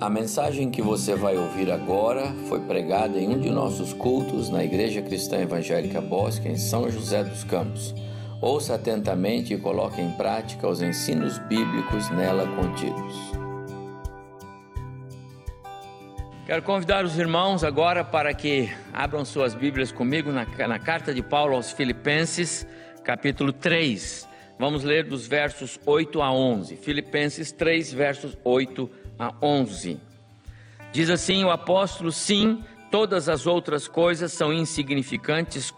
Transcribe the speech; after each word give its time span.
A 0.00 0.10
mensagem 0.10 0.72
que 0.72 0.82
você 0.82 1.14
vai 1.14 1.36
ouvir 1.36 1.70
agora 1.70 2.34
foi 2.48 2.58
pregada 2.60 3.16
em 3.16 3.28
um 3.28 3.38
de 3.38 3.48
nossos 3.48 3.92
cultos 3.92 4.50
na 4.50 4.64
Igreja 4.64 5.00
Cristã 5.00 5.38
Evangélica 5.38 6.00
Bosque, 6.00 6.48
em 6.48 6.56
São 6.56 6.90
José 6.90 7.22
dos 7.22 7.44
Campos. 7.44 7.94
Ouça 8.40 8.74
atentamente 8.74 9.54
e 9.54 9.56
coloque 9.56 10.00
em 10.00 10.10
prática 10.10 10.66
os 10.66 10.82
ensinos 10.82 11.38
bíblicos 11.38 12.10
nela 12.10 12.44
contidos. 12.56 13.14
Quero 16.44 16.62
convidar 16.62 17.04
os 17.04 17.16
irmãos 17.16 17.62
agora 17.62 18.04
para 18.04 18.34
que 18.34 18.68
abram 18.92 19.24
suas 19.24 19.54
Bíblias 19.54 19.92
comigo 19.92 20.32
na, 20.32 20.44
na 20.66 20.78
carta 20.80 21.14
de 21.14 21.22
Paulo 21.22 21.54
aos 21.54 21.70
Filipenses, 21.70 22.66
capítulo 23.04 23.52
3. 23.52 24.28
Vamos 24.58 24.82
ler 24.82 25.04
dos 25.04 25.28
versos 25.28 25.78
8 25.86 26.20
a 26.20 26.32
11. 26.32 26.76
Filipenses 26.76 27.52
3, 27.52 27.92
versos 27.92 28.36
8 28.44 28.90
a 28.90 29.03
a 29.18 29.32
11. 29.42 29.98
Diz 30.92 31.10
assim 31.10 31.44
o 31.44 31.50
apóstolo: 31.50 32.12
sim, 32.12 32.62
todas 32.90 33.28
as 33.28 33.46
outras 33.46 33.88
coisas 33.88 34.32
são 34.32 34.52
insignificantes 34.52 35.72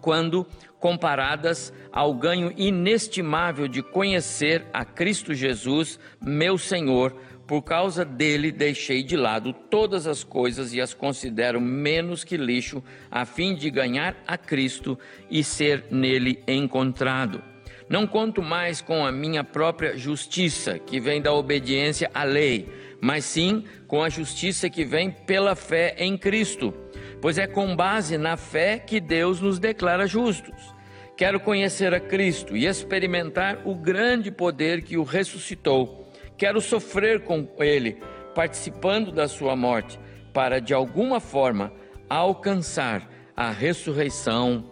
quando 0.00 0.46
comparadas 0.80 1.72
ao 1.92 2.14
ganho 2.14 2.52
inestimável 2.56 3.68
de 3.68 3.82
conhecer 3.82 4.64
a 4.72 4.84
Cristo 4.84 5.34
Jesus, 5.34 5.98
meu 6.20 6.56
Senhor. 6.56 7.14
Por 7.46 7.62
causa 7.62 8.04
dele 8.04 8.50
deixei 8.50 9.04
de 9.04 9.16
lado 9.16 9.52
todas 9.52 10.06
as 10.08 10.24
coisas 10.24 10.74
e 10.74 10.80
as 10.80 10.92
considero 10.92 11.60
menos 11.60 12.24
que 12.24 12.36
lixo, 12.36 12.82
a 13.08 13.24
fim 13.24 13.54
de 13.54 13.70
ganhar 13.70 14.16
a 14.26 14.36
Cristo 14.36 14.98
e 15.30 15.44
ser 15.44 15.84
nele 15.90 16.42
encontrado 16.48 17.55
não 17.88 18.06
conto 18.06 18.42
mais 18.42 18.80
com 18.80 19.06
a 19.06 19.12
minha 19.12 19.44
própria 19.44 19.96
justiça, 19.96 20.78
que 20.78 20.98
vem 20.98 21.22
da 21.22 21.32
obediência 21.32 22.10
à 22.12 22.24
lei, 22.24 22.68
mas 23.00 23.24
sim 23.24 23.64
com 23.86 24.02
a 24.02 24.08
justiça 24.08 24.68
que 24.68 24.84
vem 24.84 25.10
pela 25.10 25.54
fé 25.54 25.94
em 25.98 26.18
Cristo, 26.18 26.74
pois 27.20 27.38
é 27.38 27.46
com 27.46 27.76
base 27.76 28.18
na 28.18 28.36
fé 28.36 28.78
que 28.78 29.00
Deus 29.00 29.40
nos 29.40 29.58
declara 29.58 30.06
justos. 30.06 30.74
Quero 31.16 31.40
conhecer 31.40 31.94
a 31.94 32.00
Cristo 32.00 32.56
e 32.56 32.66
experimentar 32.66 33.62
o 33.64 33.74
grande 33.74 34.30
poder 34.30 34.82
que 34.82 34.98
o 34.98 35.02
ressuscitou. 35.02 36.12
Quero 36.36 36.60
sofrer 36.60 37.20
com 37.20 37.48
Ele, 37.58 37.98
participando 38.34 39.10
da 39.10 39.26
Sua 39.26 39.56
morte, 39.56 39.98
para 40.34 40.60
de 40.60 40.74
alguma 40.74 41.18
forma 41.18 41.72
alcançar 42.10 43.08
a 43.34 43.50
ressurreição 43.50 44.70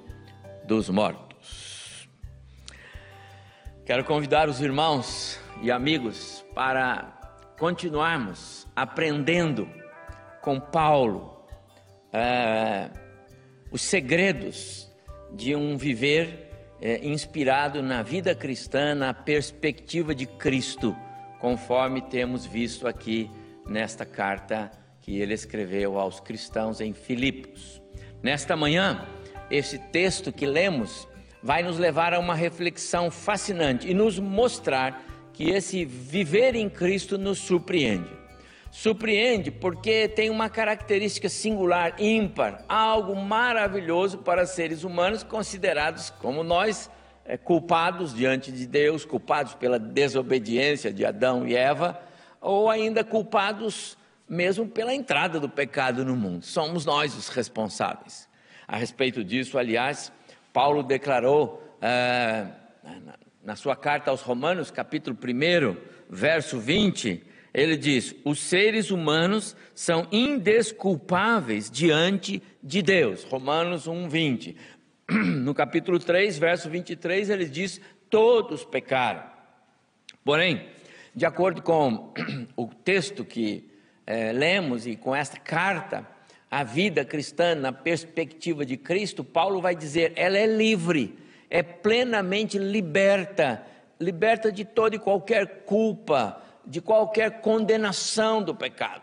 dos 0.67 0.91
mortos. 0.91 1.24
Quero 3.85 4.03
convidar 4.03 4.49
os 4.49 4.63
irmãos 4.63 5.39
e 5.61 5.71
amigos 5.71 6.43
para 6.55 7.21
continuarmos 7.59 8.67
aprendendo 8.75 9.69
com 10.41 10.59
Paulo 10.59 11.47
é, 12.11 12.89
os 13.71 13.83
segredos 13.83 14.91
de 15.35 15.55
um 15.55 15.77
viver 15.77 16.51
é, 16.81 17.07
inspirado 17.07 17.83
na 17.83 18.03
vida 18.03 18.35
cristã, 18.35 18.95
na 18.95 19.13
perspectiva 19.13 20.15
de 20.15 20.25
Cristo, 20.25 20.97
conforme 21.39 22.01
temos 22.01 22.47
visto 22.47 22.89
aqui 22.89 23.31
nesta 23.69 24.07
carta 24.07 24.71
que 25.03 25.21
ele 25.21 25.35
escreveu 25.35 25.99
aos 25.99 26.21
cristãos 26.21 26.81
em 26.81 26.95
Filipos. 26.95 27.83
Nesta 28.23 28.57
manhã, 28.57 29.07
esse 29.51 29.79
texto 29.79 30.33
que 30.33 30.47
lemos 30.47 31.07
vai 31.45 31.63
nos 31.63 31.79
levar 31.79 32.15
a 32.15 32.19
uma 32.19 32.35
reflexão 32.35 33.11
fascinante 33.11 33.87
e 33.87 33.93
nos 33.93 34.19
mostrar 34.19 35.05
que 35.31 35.51
esse 35.51 35.85
viver 35.85 36.55
em 36.55 36.71
Cristo 36.71 37.19
nos 37.19 37.39
surpreende. 37.39 38.09
Surpreende 38.71 39.51
porque 39.51 40.09
tem 40.09 40.31
uma 40.31 40.49
característica 40.49 41.29
singular, 41.29 41.97
ímpar, 42.01 42.65
algo 42.67 43.15
maravilhoso 43.15 44.19
para 44.19 44.47
seres 44.47 44.85
humanos 44.85 45.23
considerados 45.23 46.09
como 46.09 46.43
nós, 46.43 46.91
é, 47.27 47.37
culpados 47.37 48.15
diante 48.15 48.51
de 48.51 48.67
Deus, 48.67 49.05
culpados 49.05 49.53
pela 49.53 49.79
desobediência 49.79 50.91
de 50.91 51.05
Adão 51.05 51.47
e 51.47 51.55
Eva, 51.55 52.01
ou 52.41 52.71
ainda 52.71 53.05
culpados 53.05 53.99
mesmo 54.27 54.67
pela 54.67 54.95
entrada 54.95 55.39
do 55.39 55.49
pecado 55.49 56.07
no 56.07 56.17
mundo. 56.17 56.47
Somos 56.47 56.87
nós 56.87 57.15
os 57.15 57.29
responsáveis. 57.29 58.27
A 58.67 58.79
respeito 58.79 59.23
disso, 59.23 59.59
aliás, 59.59 60.11
Paulo 60.55 60.85
declarou 60.85 61.61
ah, 61.83 62.47
na 63.43 63.57
sua 63.57 63.75
carta 63.75 64.13
aos 64.13 64.21
Romanos, 64.21 64.71
capítulo 64.71 65.19
1, 65.21 65.77
verso 66.09 66.61
20, 66.61 67.25
ele 67.53 67.77
diz: 67.77 68.15
Os 68.25 68.39
seres 68.39 68.93
humanos 68.93 69.57
são 69.75 70.07
indesculpáveis 70.13 71.69
diante 71.69 72.41
de 72.63 72.83
Deus. 72.83 73.25
Romanos 73.25 73.89
1, 73.89 74.09
20. 74.09 74.57
No 75.11 75.53
capítulo 75.53 75.99
3, 75.99 76.39
verso 76.39 76.71
23, 76.71 77.31
ele 77.31 77.47
diz: 77.47 77.81
Todos 78.09 78.65
pecaram. 78.65 79.25
Porém, 80.25 80.69
de 81.13 81.27
acordo 81.27 81.63
com 81.63 82.15
o 82.57 82.69
texto 82.69 83.25
que 83.25 83.69
eh, 84.07 84.33
lemos 84.33 84.87
e 84.87 84.95
com 84.95 85.17
esta 85.17 85.37
carta, 85.37 86.14
a 86.55 86.63
vida 86.63 87.05
cristã 87.05 87.53
na 87.57 87.73
perspectiva 87.73 88.65
de 88.65 88.77
Cristo, 88.77 89.25
Paulo 89.25 89.61
vai 89.61 89.75
dizer, 89.75 90.13
ela 90.15 90.39
é 90.39 90.47
livre, 90.47 91.19
é 91.51 91.65
plenamente 91.65 92.59
liberta, 92.59 93.67
liberta 93.99 94.53
de 94.53 94.65
toda 94.65 94.95
e 94.95 95.01
qualquer 95.01 95.65
culpa, 95.65 96.41
de 96.65 96.81
qualquer 96.81 97.41
condenação 97.41 98.41
do 98.41 98.55
pecado. 98.55 99.03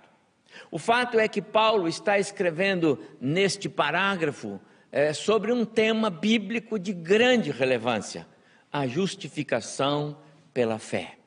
O 0.72 0.79
fato 0.79 1.19
é 1.19 1.28
que 1.28 1.41
Paulo 1.41 1.90
está 1.90 2.17
escrevendo 2.17 2.97
neste 3.19 3.67
parágrafo 3.67 4.57
é, 4.90 5.11
sobre 5.11 5.51
um 5.51 5.66
tema 5.66 6.09
bíblico 6.09 6.79
de 6.79 6.94
grande 6.94 7.51
relevância: 7.51 8.25
a 8.72 8.88
justificação 8.88 10.17
pela 10.53 10.79
fé. 10.79 11.17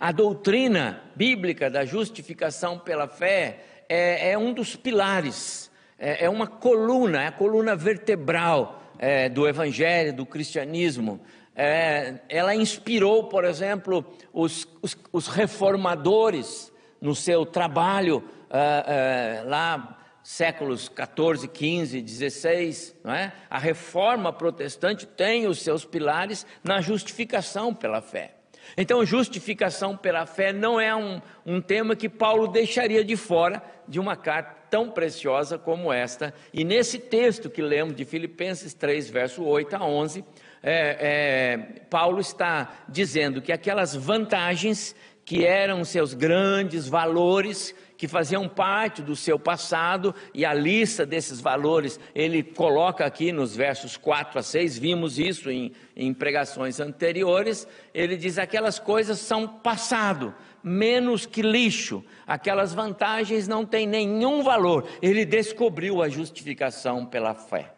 A 0.00 0.10
doutrina 0.10 1.02
bíblica 1.14 1.68
da 1.68 1.84
justificação 1.84 2.78
pela 2.78 3.06
fé 3.06 3.75
é, 3.88 4.30
é 4.30 4.38
um 4.38 4.52
dos 4.52 4.76
pilares 4.76 5.70
é, 5.98 6.24
é 6.24 6.30
uma 6.30 6.46
coluna, 6.46 7.22
é 7.22 7.26
a 7.28 7.32
coluna 7.32 7.74
vertebral 7.74 8.82
é, 8.98 9.28
do 9.28 9.48
Evangelho, 9.48 10.12
do 10.12 10.26
cristianismo. 10.26 11.20
É, 11.54 12.16
ela 12.28 12.54
inspirou, 12.54 13.24
por 13.24 13.44
exemplo, 13.44 14.04
os, 14.32 14.68
os, 14.82 14.96
os 15.12 15.26
reformadores 15.28 16.70
no 17.00 17.14
seu 17.14 17.46
trabalho 17.46 18.22
é, 18.50 19.42
lá 19.44 19.98
séculos 20.22 20.88
14, 20.88 21.46
15, 21.46 22.02
16, 22.02 22.96
não 23.04 23.14
é? 23.14 23.32
A 23.48 23.58
reforma 23.58 24.32
protestante 24.32 25.06
tem 25.06 25.46
os 25.46 25.62
seus 25.62 25.84
pilares 25.84 26.44
na 26.64 26.80
justificação 26.80 27.72
pela 27.72 28.02
fé. 28.02 28.35
Então, 28.76 29.04
justificação 29.04 29.96
pela 29.96 30.26
fé 30.26 30.52
não 30.52 30.80
é 30.80 30.94
um, 30.94 31.20
um 31.44 31.60
tema 31.60 31.96
que 31.96 32.08
Paulo 32.08 32.48
deixaria 32.48 33.04
de 33.04 33.16
fora 33.16 33.62
de 33.86 34.00
uma 34.00 34.16
carta 34.16 34.56
tão 34.70 34.90
preciosa 34.90 35.58
como 35.58 35.92
esta. 35.92 36.34
E 36.52 36.64
nesse 36.64 36.98
texto 36.98 37.48
que 37.48 37.62
lemos 37.62 37.94
de 37.94 38.04
Filipenses 38.04 38.74
3, 38.74 39.08
verso 39.10 39.44
8 39.44 39.76
a 39.76 39.84
11, 39.84 40.24
é, 40.62 40.96
é, 41.00 41.56
Paulo 41.88 42.20
está 42.20 42.84
dizendo 42.88 43.40
que 43.40 43.52
aquelas 43.52 43.94
vantagens 43.94 44.94
que 45.24 45.44
eram 45.44 45.84
seus 45.84 46.14
grandes 46.14 46.88
valores, 46.88 47.74
que 47.96 48.06
faziam 48.06 48.48
parte 48.48 49.02
do 49.02 49.16
seu 49.16 49.38
passado, 49.38 50.14
e 50.34 50.44
a 50.44 50.52
lista 50.52 51.06
desses 51.06 51.40
valores 51.40 51.98
ele 52.14 52.42
coloca 52.42 53.04
aqui 53.04 53.32
nos 53.32 53.56
versos 53.56 53.96
4 53.96 54.38
a 54.38 54.42
6, 54.42 54.78
vimos 54.78 55.18
isso 55.18 55.50
em, 55.50 55.72
em 55.96 56.12
pregações 56.12 56.78
anteriores. 56.78 57.66
Ele 57.94 58.16
diz: 58.16 58.38
aquelas 58.38 58.78
coisas 58.78 59.18
são 59.18 59.48
passado, 59.48 60.34
menos 60.62 61.24
que 61.24 61.42
lixo, 61.42 62.04
aquelas 62.26 62.74
vantagens 62.74 63.48
não 63.48 63.64
têm 63.64 63.86
nenhum 63.86 64.42
valor. 64.42 64.86
Ele 65.00 65.24
descobriu 65.24 66.02
a 66.02 66.08
justificação 66.08 67.06
pela 67.06 67.34
fé. 67.34 67.72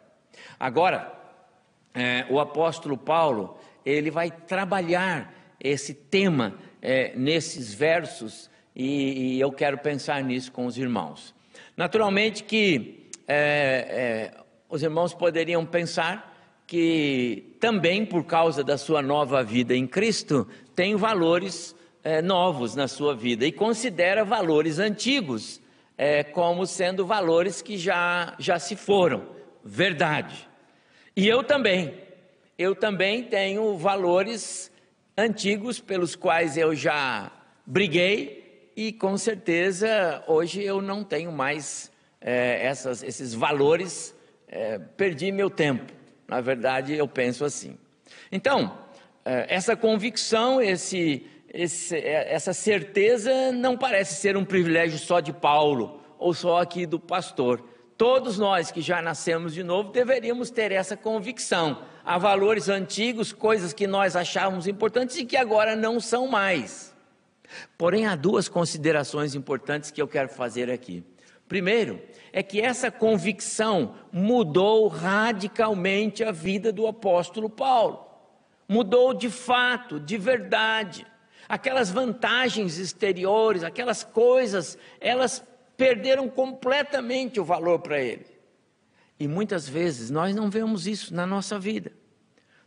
Agora, 0.59 1.13
é, 1.93 2.25
o 2.29 2.39
apóstolo 2.39 2.97
Paulo, 2.97 3.57
ele 3.85 4.11
vai 4.11 4.29
trabalhar 4.29 5.33
esse 5.59 5.93
tema 5.93 6.55
é, 6.81 7.13
nesses 7.15 7.73
versos 7.73 8.48
e, 8.81 9.35
e, 9.35 9.39
eu 9.41 9.51
quero 9.51 9.77
pensar 9.77 10.23
nisso 10.23 10.53
com 10.53 10.65
os 10.65 10.77
irmãos. 10.77 11.35
Naturalmente 11.75 12.45
que 12.45 13.09
é, 13.27 14.31
é 14.35 14.39
os 14.69 14.81
irmãos 14.81 15.13
poderiam 15.13 15.65
pensar 15.65 16.63
que 16.65 17.57
também 17.59 18.05
por 18.05 18.23
causa 18.23 18.63
da 18.63 18.77
sua 18.77 19.01
nova 19.01 19.43
vida 19.43 19.75
em 19.75 19.85
Cristo, 19.85 20.47
tem 20.73 20.95
valores 20.95 21.75
é, 22.03 22.21
novos 22.21 22.73
na 22.73 22.87
sua 22.87 23.13
vida 23.13 23.45
e 23.45 23.51
considera 23.51 24.23
valores 24.23 24.79
antigos 24.79 25.59
é, 25.97 26.23
como 26.23 26.65
sendo 26.65 27.05
valores 27.05 27.61
que 27.61 27.77
já, 27.77 28.33
já 28.39 28.59
se 28.59 28.77
foram. 28.77 29.27
Verdade. 29.61 30.47
E 31.17 31.27
eu 31.27 31.43
também. 31.43 31.95
Eu 32.57 32.73
também 32.73 33.23
tenho 33.23 33.75
valores 33.77 34.71
antigos 35.17 35.81
pelos 35.81 36.15
quais 36.15 36.55
eu 36.55 36.73
já 36.73 37.29
briguei 37.65 38.48
e 38.79 38.93
com 38.93 39.17
certeza 39.17 40.23
hoje 40.25 40.63
eu 40.63 40.81
não 40.81 41.03
tenho 41.03 41.33
mais 41.33 41.91
é, 42.21 42.65
essas, 42.65 43.03
esses 43.03 43.33
valores, 43.33 44.15
é, 44.47 44.79
perdi 44.79 45.33
meu 45.33 45.49
tempo. 45.49 45.91
Na 46.25 46.39
verdade, 46.39 46.95
eu 46.95 47.05
penso 47.05 47.43
assim. 47.43 47.77
Então, 48.31 48.77
é, 49.25 49.53
essa 49.53 49.75
convicção, 49.75 50.61
esse, 50.61 51.27
esse, 51.53 51.93
é, 51.93 52.33
essa 52.33 52.53
certeza 52.53 53.51
não 53.51 53.77
parece 53.77 54.15
ser 54.15 54.37
um 54.37 54.45
privilégio 54.45 54.97
só 54.97 55.19
de 55.19 55.33
Paulo 55.33 55.99
ou 56.17 56.33
só 56.33 56.61
aqui 56.61 56.85
do 56.85 57.01
pastor. 57.01 57.61
Todos 57.97 58.39
nós 58.39 58.71
que 58.71 58.79
já 58.79 59.01
nascemos 59.01 59.53
de 59.53 59.61
novo 59.61 59.91
deveríamos 59.91 60.49
ter 60.49 60.71
essa 60.71 60.95
convicção. 60.95 61.83
Há 62.05 62.17
valores 62.17 62.69
antigos, 62.69 63.33
coisas 63.33 63.73
que 63.73 63.85
nós 63.85 64.15
achávamos 64.15 64.67
importantes 64.67 65.17
e 65.17 65.25
que 65.25 65.35
agora 65.35 65.75
não 65.75 65.99
são 65.99 66.29
mais. 66.29 66.88
Porém, 67.77 68.05
há 68.05 68.15
duas 68.15 68.47
considerações 68.47 69.35
importantes 69.35 69.91
que 69.91 70.01
eu 70.01 70.07
quero 70.07 70.29
fazer 70.29 70.69
aqui. 70.69 71.03
Primeiro, 71.47 71.99
é 72.31 72.43
que 72.43 72.61
essa 72.61 72.91
convicção 72.91 73.95
mudou 74.11 74.87
radicalmente 74.87 76.23
a 76.23 76.31
vida 76.31 76.71
do 76.71 76.85
apóstolo 76.85 77.49
Paulo. 77.49 78.05
Mudou 78.67 79.15
de 79.15 79.29
fato, 79.29 79.99
de 79.99 80.15
verdade. 80.17 81.07
Aquelas 81.47 81.89
vantagens 81.89 82.77
exteriores, 82.77 83.63
aquelas 83.63 84.03
coisas, 84.03 84.77
elas 85.01 85.43
perderam 85.75 86.29
completamente 86.29 87.39
o 87.39 87.43
valor 87.43 87.79
para 87.79 87.99
ele. 87.99 88.27
E 89.19 89.27
muitas 89.27 89.67
vezes 89.67 90.11
nós 90.11 90.35
não 90.35 90.49
vemos 90.49 90.85
isso 90.85 91.13
na 91.13 91.25
nossa 91.25 91.57
vida. 91.57 91.91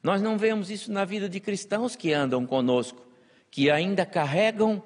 Nós 0.03 0.21
não 0.21 0.37
vemos 0.37 0.71
isso 0.71 0.91
na 0.91 1.05
vida 1.05 1.29
de 1.29 1.39
cristãos 1.39 1.95
que 1.95 2.13
andam 2.13 2.45
conosco, 2.45 3.07
que 3.53 3.71
ainda 3.71 4.07
carregam 4.07 4.83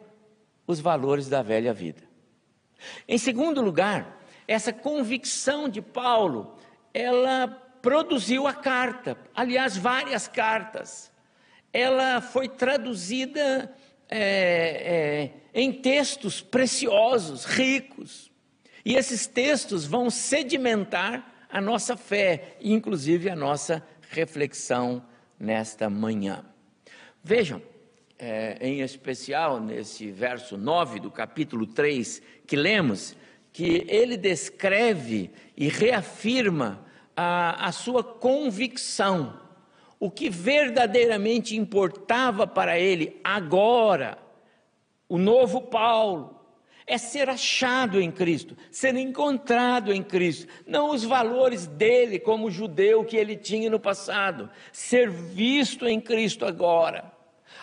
os 0.67 0.81
valores 0.81 1.29
da 1.29 1.41
velha 1.41 1.73
vida. 1.73 2.03
Em 3.07 3.17
segundo 3.17 3.63
lugar, 3.63 4.21
essa 4.47 4.73
convicção 4.73 5.69
de 5.69 5.81
Paulo, 5.81 6.59
ela 6.93 7.47
produziu 7.81 8.45
a 8.45 8.53
carta, 8.53 9.17
aliás, 9.33 9.77
várias 9.77 10.27
cartas. 10.27 11.13
Ela 11.73 12.21
foi 12.21 12.49
traduzida 12.49 13.73
é, 14.09 14.19
é, 14.19 15.33
em 15.55 15.73
textos 15.73 16.43
preciosos, 16.43 17.45
ricos. 17.45 18.33
E 18.85 18.97
esses 18.97 19.29
textos 19.29 19.87
vão 19.87 20.11
sedimentar 20.11 21.47
a 21.49 21.61
nossa 21.61 21.97
fé, 21.97 22.57
inclusive 22.61 23.31
a 23.31 23.37
nossa 23.37 23.81
reflexão 24.11 25.07
nesta 25.39 25.89
manhã. 25.89 26.45
Vejam, 27.23 27.62
é, 28.19 28.57
em 28.61 28.81
especial 28.81 29.61
nesse 29.61 30.11
verso 30.11 30.57
9 30.57 31.01
do 31.01 31.11
capítulo 31.11 31.67
3 31.67 32.23
que 32.47 32.57
lemos, 32.57 33.17
que 33.53 33.85
ele 33.89 34.17
descreve 34.17 35.31
e 35.57 35.69
reafirma 35.69 36.85
a, 37.17 37.69
a 37.69 37.73
sua 37.73 38.05
convicção, 38.05 39.41
o 39.99 40.11
que 40.11 40.29
verdadeiramente 40.29 41.57
importava 41.57 42.47
para 42.47 42.79
ele 42.79 43.19
agora, 43.25 44.19
o 45.09 45.17
novo 45.17 45.62
Paulo, 45.62 46.37
é 46.87 46.99
ser 46.99 47.29
achado 47.29 48.01
em 48.01 48.12
Cristo, 48.12 48.57
ser 48.71 48.95
encontrado 48.95 49.93
em 49.93 50.03
Cristo, 50.03 50.47
não 50.67 50.91
os 50.91 51.03
valores 51.03 51.67
dele 51.67 52.19
como 52.19 52.51
judeu 52.51 53.05
que 53.05 53.17
ele 53.17 53.37
tinha 53.37 53.69
no 53.69 53.81
passado, 53.81 54.49
ser 54.71 55.11
visto 55.11 55.87
em 55.87 56.01
Cristo 56.01 56.45
agora. 56.45 57.16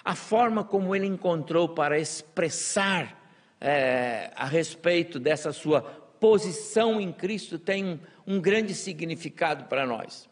A 0.04 0.16
forma 0.16 0.64
como 0.64 0.96
ele 0.96 1.08
encontrou 1.08 1.70
para 1.70 1.98
expressar 2.00 3.22
é, 3.60 4.32
a 4.36 4.46
respeito 4.46 5.20
dessa 5.20 5.54
sua 5.54 5.82
posição 6.20 7.00
em 7.00 7.12
Cristo 7.12 7.58
tem 7.58 8.00
um, 8.28 8.40
grande 8.40 8.74
significado 8.74 9.66
para 9.66 9.86
nós. 9.86 10.30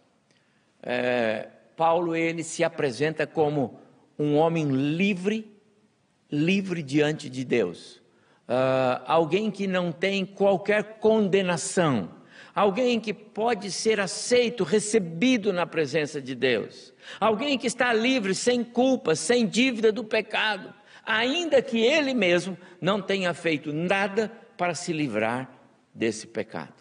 É, 0.83 1.47
Paulo 1.75 2.15
ele 2.15 2.43
se 2.43 2.63
apresenta 2.63 3.25
como 3.25 3.79
um 4.17 4.35
homem 4.35 4.69
livre, 4.69 5.51
livre 6.29 6.83
diante 6.83 7.29
de 7.29 7.43
Deus, 7.43 7.95
uh, 8.47 9.01
alguém 9.05 9.49
que 9.49 9.65
não 9.65 9.91
tem 9.91 10.25
qualquer 10.25 10.99
condenação, 10.99 12.09
alguém 12.53 12.99
que 12.99 13.13
pode 13.13 13.71
ser 13.71 13.99
aceito, 13.99 14.63
recebido 14.63 15.53
na 15.53 15.65
presença 15.65 16.21
de 16.21 16.35
Deus, 16.35 16.93
alguém 17.19 17.57
que 17.57 17.67
está 17.67 17.93
livre, 17.93 18.35
sem 18.35 18.63
culpa, 18.63 19.15
sem 19.15 19.47
dívida 19.47 19.91
do 19.91 20.03
pecado, 20.03 20.73
ainda 21.05 21.61
que 21.61 21.79
ele 21.79 22.13
mesmo 22.13 22.57
não 22.79 23.01
tenha 23.01 23.33
feito 23.33 23.73
nada 23.73 24.31
para 24.57 24.75
se 24.75 24.93
livrar 24.93 25.51
desse 25.93 26.27
pecado. 26.27 26.73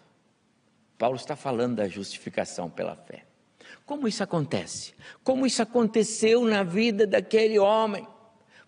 Paulo 0.97 1.15
está 1.15 1.35
falando 1.35 1.77
da 1.77 1.87
justificação 1.87 2.69
pela 2.69 2.95
fé. 2.95 3.25
Como 3.85 4.07
isso 4.07 4.23
acontece? 4.23 4.93
Como 5.23 5.45
isso 5.45 5.61
aconteceu 5.61 6.45
na 6.45 6.63
vida 6.63 7.07
daquele 7.07 7.57
homem? 7.57 8.07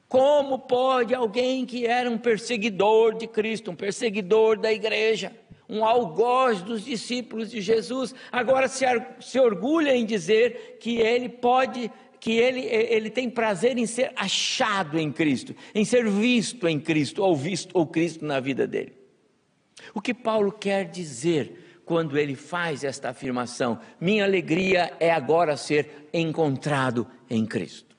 Como 0.08 0.60
pode 0.60 1.14
alguém 1.16 1.66
que 1.66 1.86
era 1.86 2.10
um 2.10 2.18
perseguidor 2.18 3.16
de 3.16 3.28
Cristo, 3.28 3.72
um 3.72 3.76
perseguidor 3.76 4.60
da 4.60 4.72
igreja, 4.72 5.32
um 5.74 5.84
algoz 5.84 6.62
dos 6.62 6.86
discípulos 6.86 7.50
de 7.50 7.60
Jesus, 7.60 8.14
agora 8.32 8.68
se, 8.68 8.86
se 9.20 9.40
orgulha 9.40 9.96
em 9.96 10.06
dizer 10.06 10.78
que 10.80 11.00
ele 11.00 11.28
pode 11.28 11.92
que 12.20 12.32
ele, 12.32 12.62
ele 12.62 13.10
tem 13.10 13.30
prazer 13.30 13.78
em 13.78 13.86
ser 13.86 14.14
achado 14.16 14.98
em 14.98 15.12
Cristo, 15.12 15.54
em 15.76 15.84
ser 15.84 16.10
visto 16.10 16.66
em 16.70 16.80
Cristo, 16.80 17.22
ou 17.22 17.36
visto 17.36 17.72
ou 17.74 17.86
Cristo 17.86 18.24
na 18.24 18.40
vida 18.40 18.66
dele. 18.66 18.94
O 19.94 20.00
que 20.00 20.14
Paulo 20.14 20.50
quer 20.50 20.86
dizer 20.86 21.82
quando 21.84 22.18
ele 22.18 22.34
faz 22.34 22.86
esta 22.86 23.10
afirmação? 23.10 23.78
Minha 24.00 24.24
alegria 24.24 24.94
é 25.02 25.12
agora 25.12 25.58
ser 25.58 26.08
encontrado 26.14 27.06
em 27.30 27.46
Cristo. 27.46 27.94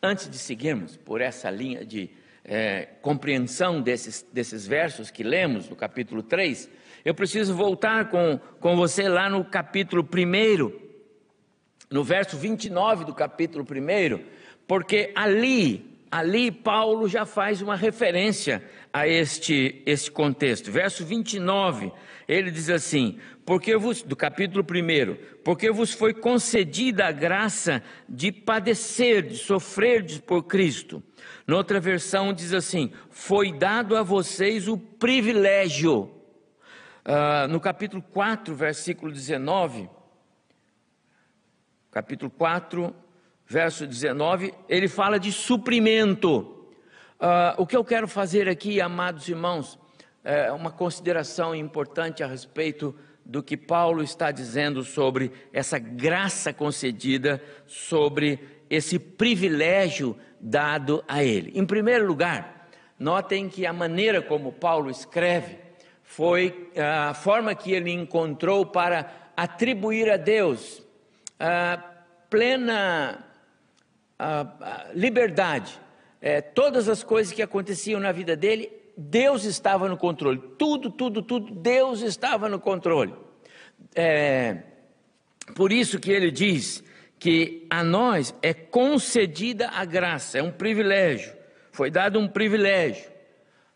Antes 0.00 0.30
de 0.30 0.38
seguirmos 0.38 0.96
por 0.96 1.20
essa 1.20 1.50
linha 1.50 1.84
de 1.84 2.10
é, 2.44 2.88
compreensão 3.00 3.80
desses, 3.80 4.24
desses 4.32 4.66
versos 4.66 5.10
que 5.10 5.22
lemos 5.22 5.68
no 5.68 5.74
capítulo 5.74 6.22
3, 6.22 6.68
eu 7.04 7.14
preciso 7.14 7.54
voltar 7.54 8.10
com, 8.10 8.38
com 8.60 8.76
você 8.76 9.08
lá 9.08 9.28
no 9.28 9.44
capítulo 9.44 10.02
1, 10.02 10.72
no 11.90 12.04
verso 12.04 12.36
29 12.36 13.04
do 13.04 13.14
capítulo 13.14 13.64
1, 13.64 14.24
porque 14.66 15.12
ali, 15.14 15.93
ali 16.10 16.50
Paulo 16.50 17.08
já 17.08 17.26
faz 17.26 17.60
uma 17.60 17.76
referência 17.76 18.62
a 18.92 19.08
este, 19.08 19.82
este 19.84 20.10
contexto. 20.10 20.70
Verso 20.70 21.04
29, 21.04 21.92
ele 22.28 22.50
diz 22.50 22.70
assim: 22.70 23.18
porque 23.44 23.76
vos, 23.76 24.02
do 24.02 24.16
capítulo 24.16 24.64
1, 24.64 25.42
porque 25.42 25.70
vos 25.70 25.92
foi 25.92 26.14
concedida 26.14 27.06
a 27.06 27.12
graça 27.12 27.82
de 28.08 28.32
padecer, 28.32 29.22
de 29.22 29.36
sofrer 29.36 30.22
por 30.22 30.44
Cristo. 30.44 31.02
Noutra 31.46 31.78
versão 31.78 32.32
diz 32.32 32.54
assim: 32.54 32.92
foi 33.10 33.52
dado 33.52 33.96
a 33.96 34.02
vocês 34.02 34.66
o 34.68 34.78
privilégio. 34.78 36.10
Uh, 37.06 37.46
no 37.50 37.60
capítulo 37.60 38.02
4, 38.02 38.54
versículo 38.54 39.12
19, 39.12 39.90
capítulo 41.90 42.30
4, 42.30 42.94
verso 43.46 43.86
19, 43.86 44.54
ele 44.68 44.88
fala 44.88 45.18
de 45.18 45.30
suprimento. 45.32 46.66
Uh, 47.20 47.54
o 47.58 47.66
que 47.66 47.76
eu 47.76 47.84
quero 47.84 48.08
fazer 48.08 48.48
aqui, 48.48 48.80
amados 48.80 49.28
irmãos, 49.28 49.78
é 50.22 50.50
uma 50.50 50.70
consideração 50.70 51.54
importante 51.54 52.22
a 52.22 52.26
respeito 52.26 52.94
do 53.24 53.42
que 53.42 53.56
Paulo 53.56 54.02
está 54.02 54.30
dizendo 54.30 54.82
sobre 54.82 55.32
essa 55.52 55.78
graça 55.78 56.52
concedida, 56.52 57.42
sobre 57.66 58.40
esse 58.68 58.98
privilégio 58.98 60.16
dado 60.40 61.04
a 61.06 61.22
ele. 61.22 61.52
Em 61.54 61.64
primeiro 61.64 62.06
lugar, 62.06 62.68
notem 62.98 63.48
que 63.48 63.66
a 63.66 63.72
maneira 63.72 64.20
como 64.20 64.52
Paulo 64.52 64.90
escreve 64.90 65.58
foi 66.02 66.70
a 66.76 67.14
forma 67.14 67.54
que 67.54 67.72
ele 67.72 67.90
encontrou 67.90 68.66
para 68.66 69.10
atribuir 69.36 70.10
a 70.10 70.16
Deus 70.16 70.82
a 71.38 71.82
plena 72.28 73.24
a, 74.18 74.40
a 74.60 74.92
liberdade. 74.94 75.80
É, 76.20 76.40
todas 76.40 76.88
as 76.88 77.02
coisas 77.02 77.32
que 77.32 77.42
aconteciam 77.42 78.00
na 78.00 78.12
vida 78.12 78.34
dele, 78.34 78.70
Deus 78.96 79.44
estava 79.44 79.88
no 79.88 79.96
controle. 79.96 80.38
Tudo, 80.58 80.90
tudo, 80.90 81.22
tudo, 81.22 81.52
Deus 81.54 82.00
estava 82.00 82.48
no 82.48 82.58
controle. 82.58 83.14
É, 83.94 84.58
por 85.54 85.72
isso 85.72 85.98
que 85.98 86.10
ele 86.10 86.30
diz 86.30 86.82
que 87.18 87.66
a 87.70 87.82
nós 87.82 88.34
é 88.42 88.52
concedida 88.54 89.68
a 89.68 89.84
graça, 89.84 90.38
é 90.38 90.42
um 90.42 90.50
privilégio, 90.50 91.32
foi 91.72 91.90
dado 91.90 92.18
um 92.18 92.28
privilégio. 92.28 93.10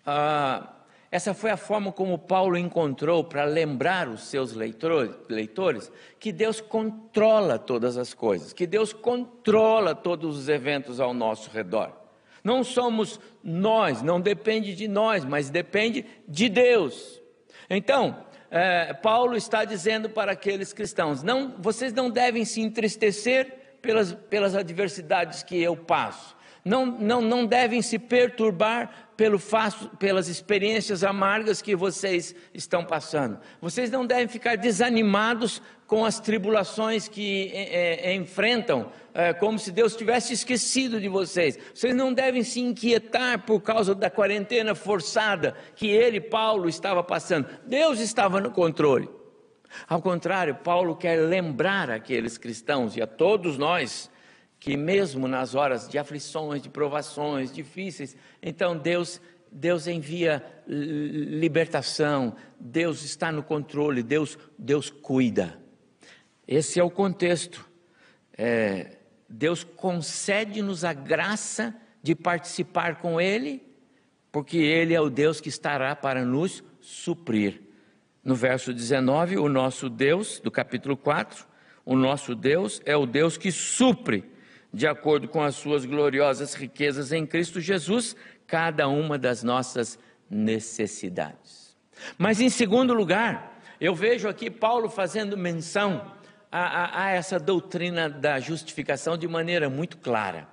Ah, 0.05 0.73
essa 1.11 1.33
foi 1.33 1.51
a 1.51 1.57
forma 1.57 1.91
como 1.91 2.19
Paulo 2.19 2.57
encontrou 2.57 3.25
para 3.25 3.45
lembrar 3.45 4.09
os 4.09 4.25
seus 4.25 4.53
leitores, 4.53 5.91
que 6.21 6.31
Deus 6.31 6.61
controla 6.61 7.59
todas 7.59 7.97
as 7.97 8.13
coisas, 8.13 8.53
que 8.53 8.67
Deus 8.67 8.93
controla 8.93 9.95
todos 9.95 10.37
os 10.37 10.49
eventos 10.51 11.01
ao 11.01 11.15
nosso 11.15 11.51
redor. 11.51 11.93
Não 12.45 12.63
somos 12.63 13.19
nós, 13.43 14.03
não 14.03 14.21
depende 14.21 14.75
de 14.75 14.87
nós, 14.87 15.25
mas 15.25 15.49
depende 15.49 16.05
de 16.27 16.49
Deus. 16.49 17.23
Então, 17.71 18.25
é, 18.51 18.93
Paulo 18.93 19.35
está 19.35 19.65
dizendo 19.65 20.11
para 20.11 20.33
aqueles 20.33 20.75
cristãos: 20.75 21.23
não, 21.23 21.55
vocês 21.59 21.93
não 21.93 22.11
devem 22.11 22.45
se 22.45 22.61
entristecer 22.61 23.77
pelas, 23.81 24.13
pelas 24.13 24.55
adversidades 24.55 25.43
que 25.43 25.61
eu 25.61 25.75
passo, 25.77 26.37
não, 26.65 26.85
não, 26.85 27.21
não 27.23 27.47
devem 27.47 27.81
se 27.81 27.99
perturbar 27.99 29.08
pelo 29.19 29.41
fato, 29.41 29.89
pelas 29.97 30.29
experiências 30.29 31.03
amargas 31.03 31.61
que 31.61 31.75
vocês 31.75 32.37
estão 32.55 32.85
passando. 32.85 33.37
Vocês 33.61 33.91
não 33.91 34.07
devem 34.07 34.29
ficar 34.29 34.57
desanimados 34.57 35.61
com 35.89 36.05
as 36.05 36.21
tribulações 36.21 37.09
que 37.09 37.51
é, 37.53 38.15
enfrentam, 38.15 38.93
é, 39.13 39.33
como 39.33 39.59
se 39.59 39.73
Deus 39.73 39.97
tivesse 39.97 40.33
esquecido 40.33 41.01
de 41.01 41.09
vocês. 41.09 41.59
Vocês 41.75 41.97
não 41.97 42.15
devem 42.15 42.45
se 42.45 42.61
inquietar 42.61 43.45
por 43.45 43.61
causa 43.61 43.93
da 43.93 44.09
quarentena 44.09 44.73
forçada 44.73 45.57
que 45.75 45.89
ele, 45.89 46.21
Paulo, 46.21 46.69
estava 46.69 47.03
passando. 47.03 47.49
Deus 47.67 47.99
estava 47.99 48.41
no 48.41 48.53
controle. 48.53 49.11
Ao 49.89 50.01
contrário, 50.01 50.55
Paulo 50.55 50.95
quer 50.95 51.17
lembrar 51.17 51.91
aqueles 51.91 52.39
cristãos 52.39 52.97
e 52.97 53.03
a 53.03 53.07
todos 53.07 53.59
nós 53.59 54.09
que 54.61 54.77
mesmo 54.77 55.29
nas 55.29 55.55
horas 55.55 55.89
de 55.89 55.99
aflições, 55.99 56.63
de 56.63 56.69
provações 56.69 57.53
difíceis, 57.53 58.17
então 58.43 58.77
Deus 58.77 59.21
Deus 59.51 59.87
envia 59.87 60.45
libertação, 60.67 62.37
Deus 62.61 63.03
está 63.03 63.33
no 63.33 63.43
controle, 63.43 64.03
Deus 64.03 64.39
Deus 64.59 64.91
cuida. 64.91 65.59
Esse 66.47 66.79
é 66.79 66.83
o 66.83 66.91
contexto. 66.91 67.67
É, 68.37 68.99
Deus 69.29 69.65
concede-nos 69.65 70.85
a 70.85 70.93
graça 70.93 71.75
de 72.03 72.15
participar 72.15 72.97
com 72.97 73.21
Ele, 73.21 73.63
porque 74.31 74.59
Ele 74.59 74.95
é 74.95 75.01
o 75.01 75.11
Deus 75.11 75.41
que 75.41 75.49
estará 75.49 75.97
para 75.97 76.25
nos 76.25 76.63
suprir. 76.81 77.63
No 78.23 78.35
verso 78.35 78.73
19, 78.73 79.39
o 79.39 79.49
nosso 79.49 79.89
Deus, 79.89 80.41
do 80.41 80.51
capítulo 80.51 80.97
4, 80.97 81.47
o 81.85 81.97
nosso 81.97 82.35
Deus 82.35 82.83
é 82.85 82.97
o 82.97 83.07
Deus 83.07 83.39
que 83.39 83.51
supre 83.51 84.25
de 84.79 84.87
acordo 84.87 85.27
com 85.27 85.43
as 85.43 85.57
suas 85.57 85.85
gloriosas 85.85 86.55
riquezas 86.55 87.11
em 87.11 87.27
Cristo 87.27 87.61
Jesus, 87.61 88.15
cada 88.47 88.87
uma 88.87 89.19
das 89.19 89.43
nossas 89.43 89.99
necessidades. 90.31 91.77
Mas, 92.17 92.41
em 92.41 92.49
segundo 92.49 92.95
lugar, 92.95 93.61
eu 93.81 93.93
vejo 93.93 94.29
aqui 94.29 94.49
Paulo 94.49 94.89
fazendo 94.89 95.37
menção 95.37 96.15
a, 96.51 96.61
a, 96.61 97.05
a 97.07 97.11
essa 97.11 97.41
doutrina 97.41 98.09
da 98.09 98.39
justificação 98.39 99.19
de 99.19 99.27
maneira 99.27 99.69
muito 99.69 99.99
clara. 99.99 100.47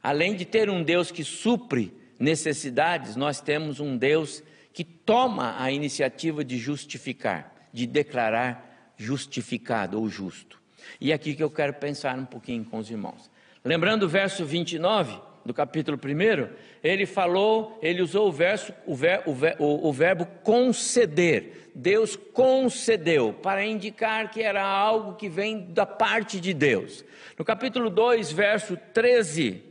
Além 0.00 0.36
de 0.36 0.44
ter 0.44 0.70
um 0.70 0.84
Deus 0.84 1.10
que 1.10 1.24
supre 1.24 1.92
necessidades, 2.20 3.16
nós 3.16 3.40
temos 3.40 3.80
um 3.80 3.96
Deus 3.96 4.44
que 4.72 4.84
toma 4.84 5.60
a 5.60 5.72
iniciativa 5.72 6.44
de 6.44 6.56
justificar, 6.56 7.52
de 7.72 7.84
declarar 7.84 8.94
justificado 8.96 10.00
ou 10.00 10.08
justo. 10.08 10.62
E 11.00 11.10
é 11.10 11.16
aqui 11.16 11.34
que 11.34 11.42
eu 11.42 11.50
quero 11.50 11.74
pensar 11.74 12.16
um 12.16 12.24
pouquinho 12.24 12.64
com 12.64 12.78
os 12.78 12.88
irmãos. 12.88 13.28
Lembrando 13.66 14.04
o 14.04 14.08
verso 14.08 14.44
29 14.44 15.18
do 15.44 15.52
capítulo 15.52 15.98
1, 15.98 16.54
ele 16.84 17.04
falou, 17.04 17.76
ele 17.82 18.00
usou 18.00 18.28
o 18.28 18.32
verso, 18.32 18.72
o, 18.86 18.94
ver, 18.94 19.22
o, 19.26 19.34
ver, 19.34 19.56
o, 19.58 19.88
o 19.88 19.92
verbo 19.92 20.24
conceder. 20.44 21.72
Deus 21.74 22.14
concedeu, 22.14 23.32
para 23.32 23.66
indicar 23.66 24.30
que 24.30 24.40
era 24.40 24.64
algo 24.64 25.16
que 25.16 25.28
vem 25.28 25.66
da 25.72 25.84
parte 25.84 26.38
de 26.40 26.54
Deus. 26.54 27.04
No 27.36 27.44
capítulo 27.44 27.90
2, 27.90 28.30
verso 28.30 28.78
13, 28.94 29.64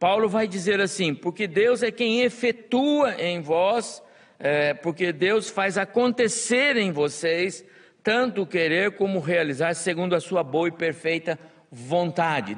Paulo 0.00 0.26
vai 0.26 0.48
dizer 0.48 0.80
assim: 0.80 1.14
porque 1.14 1.46
Deus 1.46 1.82
é 1.82 1.90
quem 1.90 2.22
efetua 2.22 3.14
em 3.22 3.42
vós, 3.42 4.02
é, 4.38 4.72
porque 4.72 5.12
Deus 5.12 5.50
faz 5.50 5.76
acontecer 5.76 6.78
em 6.78 6.90
vocês 6.90 7.62
tanto 8.02 8.46
querer 8.46 8.92
como 8.92 9.20
realizar, 9.20 9.74
segundo 9.74 10.14
a 10.14 10.20
sua 10.20 10.42
boa 10.42 10.68
e 10.68 10.72
perfeita 10.72 11.32
vontade. 11.32 11.51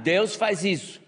Deus 0.02 0.34
faz 0.34 0.64
isso. 0.64 1.00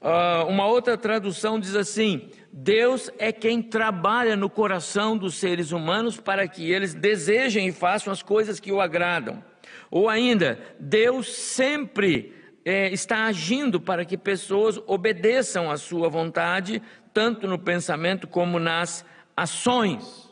Uh, 0.00 0.46
uma 0.48 0.66
outra 0.66 0.98
tradução 0.98 1.58
diz 1.58 1.74
assim: 1.74 2.28
Deus 2.52 3.10
é 3.18 3.32
quem 3.32 3.62
trabalha 3.62 4.36
no 4.36 4.50
coração 4.50 5.16
dos 5.16 5.36
seres 5.36 5.72
humanos 5.72 6.20
para 6.20 6.46
que 6.46 6.70
eles 6.70 6.92
desejem 6.92 7.68
e 7.68 7.72
façam 7.72 8.12
as 8.12 8.22
coisas 8.22 8.60
que 8.60 8.72
o 8.72 8.80
agradam. 8.80 9.42
Ou 9.90 10.08
ainda, 10.08 10.58
Deus 10.78 11.32
sempre 11.34 12.34
é, 12.64 12.88
está 12.92 13.24
agindo 13.24 13.80
para 13.80 14.04
que 14.04 14.18
pessoas 14.18 14.78
obedeçam 14.86 15.70
à 15.70 15.76
sua 15.76 16.08
vontade, 16.08 16.82
tanto 17.14 17.46
no 17.46 17.58
pensamento 17.58 18.26
como 18.26 18.58
nas 18.58 19.04
ações. 19.36 20.26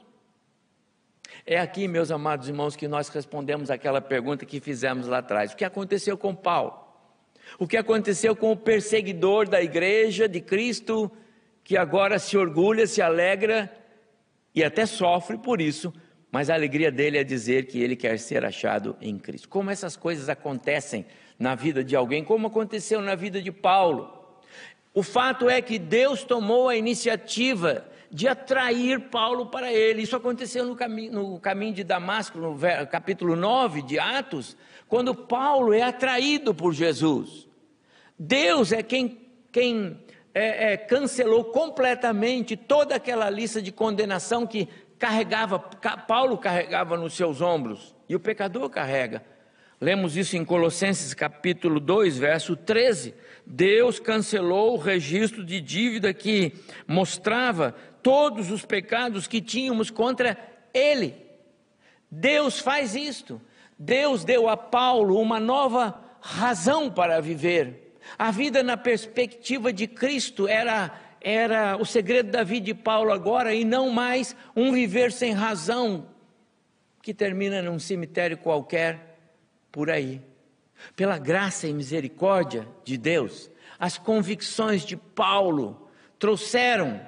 É 1.46 1.58
aqui, 1.58 1.86
meus 1.86 2.10
amados 2.10 2.48
irmãos, 2.48 2.74
que 2.74 2.88
nós 2.88 3.08
respondemos 3.08 3.70
aquela 3.70 4.00
pergunta 4.00 4.44
que 4.44 4.60
fizemos 4.60 5.06
lá 5.06 5.18
atrás: 5.18 5.52
o 5.52 5.56
que 5.56 5.64
aconteceu 5.64 6.18
com 6.18 6.34
Paulo? 6.34 6.83
O 7.58 7.66
que 7.66 7.76
aconteceu 7.76 8.34
com 8.34 8.52
o 8.52 8.56
perseguidor 8.56 9.48
da 9.48 9.62
igreja 9.62 10.28
de 10.28 10.40
Cristo, 10.40 11.10
que 11.62 11.76
agora 11.76 12.18
se 12.18 12.36
orgulha, 12.36 12.86
se 12.86 13.00
alegra 13.00 13.72
e 14.54 14.62
até 14.62 14.86
sofre 14.86 15.38
por 15.38 15.60
isso, 15.60 15.92
mas 16.30 16.50
a 16.50 16.54
alegria 16.54 16.90
dele 16.90 17.18
é 17.18 17.24
dizer 17.24 17.66
que 17.66 17.80
ele 17.80 17.94
quer 17.94 18.18
ser 18.18 18.44
achado 18.44 18.96
em 19.00 19.18
Cristo. 19.18 19.48
Como 19.48 19.70
essas 19.70 19.96
coisas 19.96 20.28
acontecem 20.28 21.06
na 21.38 21.54
vida 21.54 21.82
de 21.84 21.94
alguém, 21.94 22.24
como 22.24 22.48
aconteceu 22.48 23.00
na 23.00 23.14
vida 23.14 23.40
de 23.40 23.52
Paulo. 23.52 24.10
O 24.92 25.02
fato 25.02 25.48
é 25.48 25.60
que 25.60 25.78
Deus 25.78 26.22
tomou 26.22 26.68
a 26.68 26.76
iniciativa 26.76 27.84
de 28.10 28.28
atrair 28.28 29.00
Paulo 29.10 29.46
para 29.46 29.72
ele. 29.72 30.02
Isso 30.02 30.14
aconteceu 30.14 30.64
no, 30.64 30.76
cami 30.76 31.10
no 31.10 31.40
caminho 31.40 31.74
de 31.74 31.82
Damasco, 31.82 32.38
no 32.38 32.56
capítulo 32.88 33.34
9 33.34 33.82
de 33.82 33.98
Atos, 33.98 34.56
quando 34.88 35.14
Paulo 35.14 35.72
é 35.72 35.82
atraído 35.82 36.54
por 36.54 36.72
Jesus. 36.72 37.48
Deus 38.18 38.72
é 38.72 38.82
quem, 38.82 39.28
quem 39.50 39.98
é, 40.32 40.72
é, 40.72 40.76
cancelou 40.76 41.44
completamente 41.44 42.56
toda 42.56 42.96
aquela 42.96 43.28
lista 43.30 43.60
de 43.62 43.72
condenação 43.72 44.46
que 44.46 44.68
carregava, 44.98 45.58
Paulo 45.58 46.38
carregava 46.38 46.96
nos 46.96 47.14
seus 47.14 47.40
ombros, 47.40 47.94
e 48.08 48.14
o 48.14 48.20
pecador 48.20 48.68
carrega. 48.70 49.24
Lemos 49.80 50.16
isso 50.16 50.36
em 50.36 50.44
Colossenses 50.44 51.12
capítulo 51.12 51.78
2, 51.80 52.16
verso 52.16 52.56
13. 52.56 53.14
Deus 53.44 53.98
cancelou 53.98 54.74
o 54.74 54.78
registro 54.78 55.44
de 55.44 55.60
dívida 55.60 56.14
que 56.14 56.54
mostrava 56.86 57.74
todos 58.02 58.50
os 58.50 58.64
pecados 58.64 59.26
que 59.26 59.40
tínhamos 59.40 59.90
contra 59.90 60.38
ele. 60.72 61.14
Deus 62.10 62.60
faz 62.60 62.94
isto. 62.94 63.40
Deus 63.78 64.24
deu 64.24 64.48
a 64.48 64.56
Paulo 64.56 65.18
uma 65.20 65.40
nova 65.40 66.00
razão 66.20 66.90
para 66.90 67.20
viver. 67.20 67.96
A 68.18 68.30
vida 68.30 68.62
na 68.62 68.76
perspectiva 68.76 69.72
de 69.72 69.86
Cristo 69.86 70.46
era 70.46 71.00
era 71.26 71.78
o 71.78 71.86
segredo 71.86 72.30
da 72.30 72.44
vida 72.44 72.66
de 72.66 72.74
Paulo 72.74 73.10
agora 73.10 73.54
e 73.54 73.64
não 73.64 73.88
mais 73.88 74.36
um 74.54 74.70
viver 74.72 75.10
sem 75.10 75.32
razão 75.32 76.06
que 77.00 77.14
termina 77.14 77.62
num 77.62 77.78
cemitério 77.78 78.36
qualquer 78.36 79.18
por 79.72 79.90
aí. 79.90 80.20
Pela 80.94 81.16
graça 81.16 81.66
e 81.66 81.72
misericórdia 81.72 82.68
de 82.84 82.98
Deus, 82.98 83.50
as 83.78 83.96
convicções 83.96 84.84
de 84.84 84.98
Paulo 84.98 85.88
trouxeram 86.18 87.00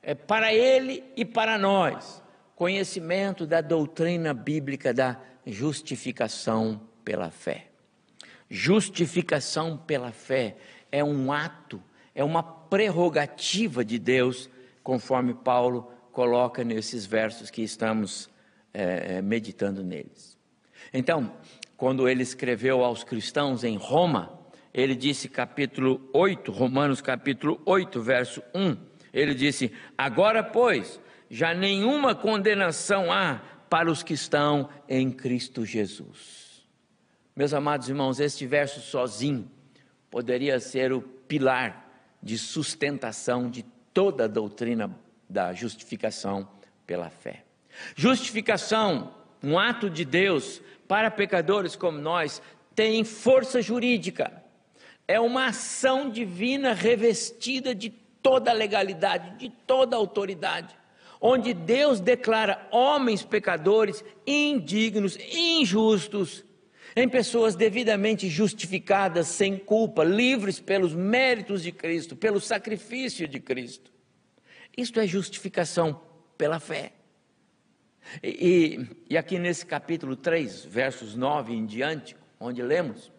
é, 0.00 0.14
para 0.14 0.54
ele 0.54 1.02
e 1.16 1.24
para 1.24 1.58
nós 1.58 2.22
conhecimento 2.54 3.46
da 3.46 3.60
doutrina 3.60 4.32
bíblica 4.32 4.94
da 4.94 5.20
justificação 5.46 6.80
pela 7.04 7.30
fé. 7.30 7.68
Justificação 8.50 9.76
pela 9.76 10.12
fé 10.12 10.56
é 10.90 11.02
um 11.02 11.32
ato, 11.32 11.82
é 12.14 12.24
uma 12.24 12.42
prerrogativa 12.42 13.84
de 13.84 13.98
Deus, 13.98 14.50
conforme 14.82 15.34
Paulo 15.34 15.90
coloca 16.12 16.64
nesses 16.64 17.06
versos 17.06 17.50
que 17.50 17.62
estamos 17.62 18.28
é, 18.72 19.20
meditando 19.22 19.82
neles. 19.82 20.38
Então, 20.92 21.32
quando 21.76 22.08
ele 22.08 22.22
escreveu 22.22 22.82
aos 22.82 23.04
cristãos 23.04 23.64
em 23.64 23.76
Roma, 23.76 24.38
ele 24.72 24.94
disse 24.94 25.28
capítulo 25.28 26.08
8, 26.12 26.50
Romanos 26.52 27.00
capítulo 27.00 27.60
8, 27.64 28.00
verso 28.00 28.42
1, 28.54 28.76
ele 29.12 29.34
disse: 29.34 29.72
Agora, 29.96 30.42
pois, 30.42 31.00
já 31.30 31.54
nenhuma 31.54 32.14
condenação 32.14 33.10
há 33.10 33.40
para 33.68 33.90
os 33.90 34.02
que 34.02 34.14
estão 34.14 34.68
em 34.88 35.10
Cristo 35.10 35.64
Jesus. 35.64 36.66
Meus 37.34 37.52
amados 37.52 37.88
irmãos, 37.88 38.20
este 38.20 38.46
verso 38.46 38.80
sozinho 38.80 39.50
poderia 40.10 40.58
ser 40.58 40.92
o 40.92 41.02
pilar 41.02 41.86
de 42.22 42.38
sustentação 42.38 43.50
de 43.50 43.62
toda 43.92 44.24
a 44.24 44.28
doutrina 44.28 44.90
da 45.28 45.52
justificação 45.52 46.48
pela 46.86 47.10
fé. 47.10 47.44
Justificação, 47.94 49.14
um 49.42 49.58
ato 49.58 49.90
de 49.90 50.04
Deus 50.04 50.62
para 50.88 51.10
pecadores 51.10 51.76
como 51.76 51.98
nós, 51.98 52.40
tem 52.74 53.04
força 53.04 53.60
jurídica. 53.60 54.42
É 55.08 55.20
uma 55.20 55.46
ação 55.46 56.10
divina 56.10 56.72
revestida 56.72 57.74
de 57.74 57.90
toda 58.22 58.52
legalidade, 58.52 59.38
de 59.38 59.50
toda 59.50 59.96
autoridade, 59.96 60.76
onde 61.26 61.52
Deus 61.52 61.98
declara 61.98 62.68
homens 62.70 63.24
pecadores, 63.24 64.04
indignos, 64.24 65.18
injustos, 65.32 66.44
em 66.94 67.08
pessoas 67.08 67.56
devidamente 67.56 68.28
justificadas, 68.28 69.26
sem 69.26 69.58
culpa, 69.58 70.04
livres 70.04 70.60
pelos 70.60 70.94
méritos 70.94 71.64
de 71.64 71.72
Cristo, 71.72 72.14
pelo 72.14 72.40
sacrifício 72.40 73.26
de 73.26 73.40
Cristo. 73.40 73.92
Isto 74.76 75.00
é 75.00 75.06
justificação 75.06 76.00
pela 76.38 76.60
fé. 76.60 76.92
E, 78.22 78.86
e, 79.10 79.18
aqui 79.18 79.36
nesse 79.36 79.66
capítulo 79.66 80.14
3, 80.14 80.64
versos 80.64 81.16
9 81.16 81.52
em 81.52 81.66
diante, 81.66 82.16
onde 82.38 82.62
lemos, 82.62 83.10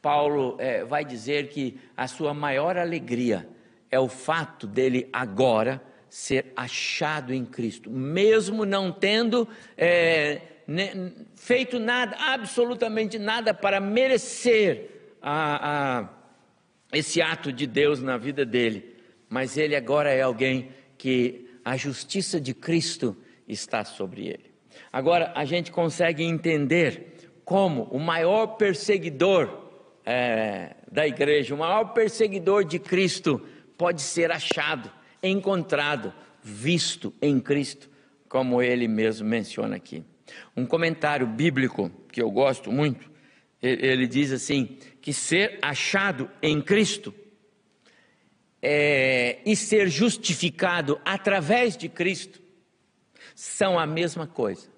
Paulo 0.00 0.56
é, 0.58 0.82
vai 0.82 1.04
dizer 1.04 1.50
que 1.50 1.78
a 1.94 2.08
sua 2.08 2.32
maior 2.32 2.78
alegria 2.78 3.46
é 3.90 4.00
o 4.00 4.08
fato 4.08 4.66
dele 4.66 5.10
agora 5.12 5.89
ser 6.10 6.52
achado 6.56 7.32
em 7.32 7.44
Cristo, 7.44 7.88
mesmo 7.88 8.64
não 8.64 8.90
tendo 8.90 9.48
é, 9.78 10.40
ne, 10.66 11.12
feito 11.36 11.78
nada, 11.78 12.16
absolutamente 12.18 13.16
nada 13.16 13.54
para 13.54 13.80
merecer 13.80 15.14
a, 15.22 16.00
a, 16.00 16.08
esse 16.92 17.22
ato 17.22 17.52
de 17.52 17.64
Deus 17.64 18.02
na 18.02 18.18
vida 18.18 18.44
dele, 18.44 18.96
mas 19.28 19.56
ele 19.56 19.76
agora 19.76 20.10
é 20.10 20.20
alguém 20.20 20.70
que 20.98 21.48
a 21.64 21.76
justiça 21.76 22.40
de 22.40 22.52
Cristo 22.52 23.16
está 23.46 23.84
sobre 23.84 24.26
ele. 24.26 24.50
Agora 24.92 25.32
a 25.36 25.44
gente 25.44 25.70
consegue 25.70 26.24
entender 26.24 27.30
como 27.44 27.84
o 27.84 27.98
maior 27.98 28.56
perseguidor 28.56 29.68
é, 30.04 30.74
da 30.90 31.06
igreja, 31.06 31.54
o 31.54 31.58
maior 31.58 31.92
perseguidor 31.92 32.64
de 32.64 32.80
Cristo, 32.80 33.40
pode 33.78 34.02
ser 34.02 34.30
achado, 34.30 34.90
encontrado, 35.22 36.12
visto 36.42 37.12
em 37.20 37.40
Cristo, 37.40 37.88
como 38.28 38.62
ele 38.62 38.86
mesmo 38.88 39.28
menciona 39.28 39.76
aqui. 39.76 40.04
Um 40.56 40.64
comentário 40.64 41.26
bíblico 41.26 41.90
que 42.12 42.22
eu 42.22 42.30
gosto 42.30 42.70
muito, 42.70 43.10
ele 43.60 44.06
diz 44.06 44.32
assim: 44.32 44.78
que 45.00 45.12
ser 45.12 45.58
achado 45.60 46.30
em 46.42 46.62
Cristo 46.62 47.14
é, 48.62 49.40
e 49.44 49.56
ser 49.56 49.88
justificado 49.88 51.00
através 51.04 51.76
de 51.76 51.88
Cristo 51.88 52.40
são 53.34 53.78
a 53.78 53.86
mesma 53.86 54.26
coisa. 54.26 54.68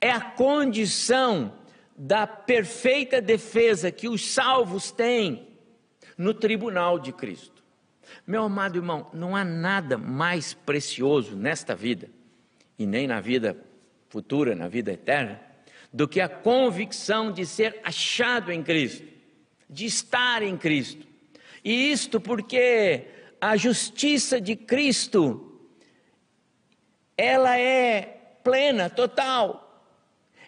É 0.00 0.10
a 0.10 0.20
condição 0.20 1.54
da 1.96 2.26
perfeita 2.26 3.20
defesa 3.20 3.90
que 3.90 4.08
os 4.08 4.24
salvos 4.26 4.90
têm 4.90 5.48
no 6.16 6.34
tribunal 6.34 6.98
de 6.98 7.12
Cristo. 7.12 7.55
Meu 8.26 8.42
amado 8.42 8.76
irmão, 8.76 9.08
não 9.12 9.36
há 9.36 9.44
nada 9.44 9.96
mais 9.96 10.52
precioso 10.52 11.36
nesta 11.36 11.76
vida, 11.76 12.08
e 12.78 12.84
nem 12.84 13.06
na 13.06 13.20
vida 13.20 13.56
futura, 14.08 14.54
na 14.54 14.66
vida 14.66 14.92
eterna, 14.92 15.40
do 15.92 16.08
que 16.08 16.20
a 16.20 16.28
convicção 16.28 17.30
de 17.30 17.46
ser 17.46 17.80
achado 17.84 18.50
em 18.50 18.62
Cristo, 18.62 19.06
de 19.70 19.86
estar 19.86 20.42
em 20.42 20.56
Cristo. 20.56 21.06
E 21.64 21.92
isto 21.92 22.20
porque 22.20 23.06
a 23.40 23.56
justiça 23.56 24.40
de 24.40 24.56
Cristo, 24.56 25.60
ela 27.16 27.58
é 27.58 28.02
plena, 28.42 28.90
total. 28.90 29.84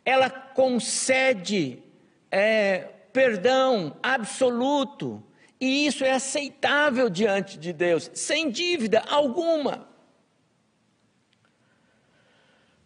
Ela 0.05 0.31
concede 0.31 1.83
é, 2.31 2.79
perdão 3.13 3.97
absoluto, 4.03 5.23
e 5.61 5.87
isso 5.87 6.05
é 6.05 6.13
aceitável 6.13 7.11
diante 7.11 7.59
de 7.59 7.73
Deus, 7.73 8.11
sem 8.15 8.51
dívida 8.51 9.01
alguma. 9.09 9.89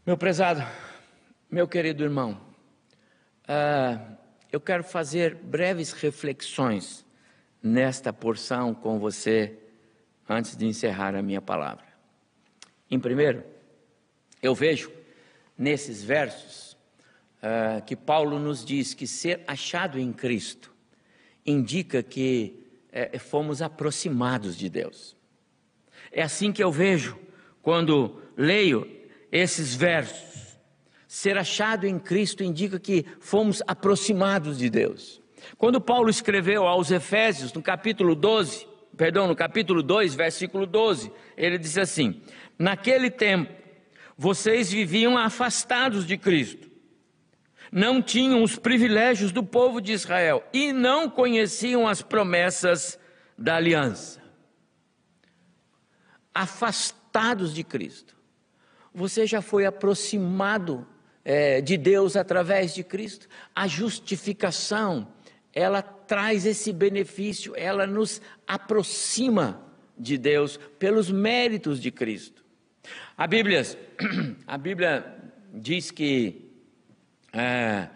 Meu 0.07 0.17
prezado, 0.17 0.67
meu 1.51 1.69
querido 1.69 2.03
irmão, 2.03 2.41
uh, 3.45 4.17
eu 4.51 4.61
quero 4.61 4.83
fazer 4.83 5.35
breves 5.35 5.93
reflexões 5.93 7.05
nesta 7.63 8.13
porção 8.13 8.75
com 8.75 8.99
você 8.99 9.59
antes 10.29 10.57
de 10.57 10.67
encerrar 10.67 11.15
a 11.15 11.23
minha 11.23 11.41
palavra. 11.41 11.85
Em 12.91 12.99
primeiro, 12.99 13.45
eu 14.43 14.55
vejo 14.55 14.91
nesses 15.57 16.03
versos 16.03 16.73
uh, 17.43 17.83
que 17.85 17.95
Paulo 17.95 18.39
nos 18.39 18.65
diz 18.65 18.95
que 18.95 19.07
ser 19.07 19.45
achado 19.47 19.99
em 19.99 20.13
Cristo 20.13 20.75
indica 21.45 22.03
que 22.03 22.62
é, 22.93 23.19
fomos 23.19 23.63
aproximados 23.63 24.57
de 24.57 24.69
Deus. 24.69 25.17
É 26.13 26.23
assim 26.23 26.53
que 26.53 26.63
eu 26.63 26.71
vejo 26.71 27.19
quando 27.63 28.21
leio 28.37 28.87
esses 29.31 29.75
versos. 29.75 30.59
Ser 31.09 31.39
achado 31.39 31.87
em 31.87 31.99
Cristo 31.99 32.45
indica 32.45 32.79
que 32.79 33.07
fomos 33.19 33.63
aproximados 33.67 34.59
de 34.59 34.69
Deus. 34.69 35.23
Quando 35.57 35.81
Paulo 35.81 36.11
escreveu 36.11 36.67
aos 36.67 36.91
Efésios, 36.91 37.53
no 37.53 37.63
capítulo 37.63 38.15
12, 38.15 38.67
perdão, 38.97 39.27
no 39.27 39.35
capítulo 39.35 39.83
2, 39.83 40.15
versículo 40.15 40.67
12, 40.67 41.11
ele 41.37 41.59
diz 41.59 41.77
assim: 41.79 42.23
Naquele 42.59 43.11
tempo, 43.11 43.53
vocês 44.17 44.71
viviam 44.71 45.17
afastados 45.19 46.07
de 46.07 46.17
Cristo, 46.17 46.71
não 47.73 48.03
tinham 48.03 48.43
os 48.43 48.57
privilégios 48.57 49.33
do 49.33 49.43
povo 49.43 49.81
de 49.81 49.93
Israel 49.93 50.45
e 50.53 50.75
não 50.75 51.09
conheciam 51.09 51.89
as 51.89 52.03
promessas 52.03 53.01
da 53.37 53.57
aliança. 53.57 54.21
Afastados 56.35 57.55
de 57.55 57.65
Cristo. 57.65 58.15
Você 58.95 59.27
já 59.27 59.41
foi 59.41 59.65
aproximado 59.65 60.87
é, 61.25 61.63
de 61.63 61.79
Deus 61.79 62.15
através 62.15 62.75
de 62.75 62.85
Cristo? 62.85 63.27
A 63.55 63.67
justificação, 63.67 65.09
ela 65.55 65.81
traz 65.81 66.45
esse 66.45 66.75
benefício, 66.75 67.55
ela 67.57 67.87
nos 67.87 68.21
aproxima 68.47 69.67
de 69.97 70.19
Deus 70.19 70.59
pelos 70.79 71.11
méritos 71.11 71.81
de 71.81 71.91
Cristo. 71.91 72.45
A 73.17 73.27
Bíblia, 73.27 73.63
a 74.47 74.59
Bíblia 74.59 75.17
diz 75.55 75.91
que 75.91 76.52
é, 77.33 77.89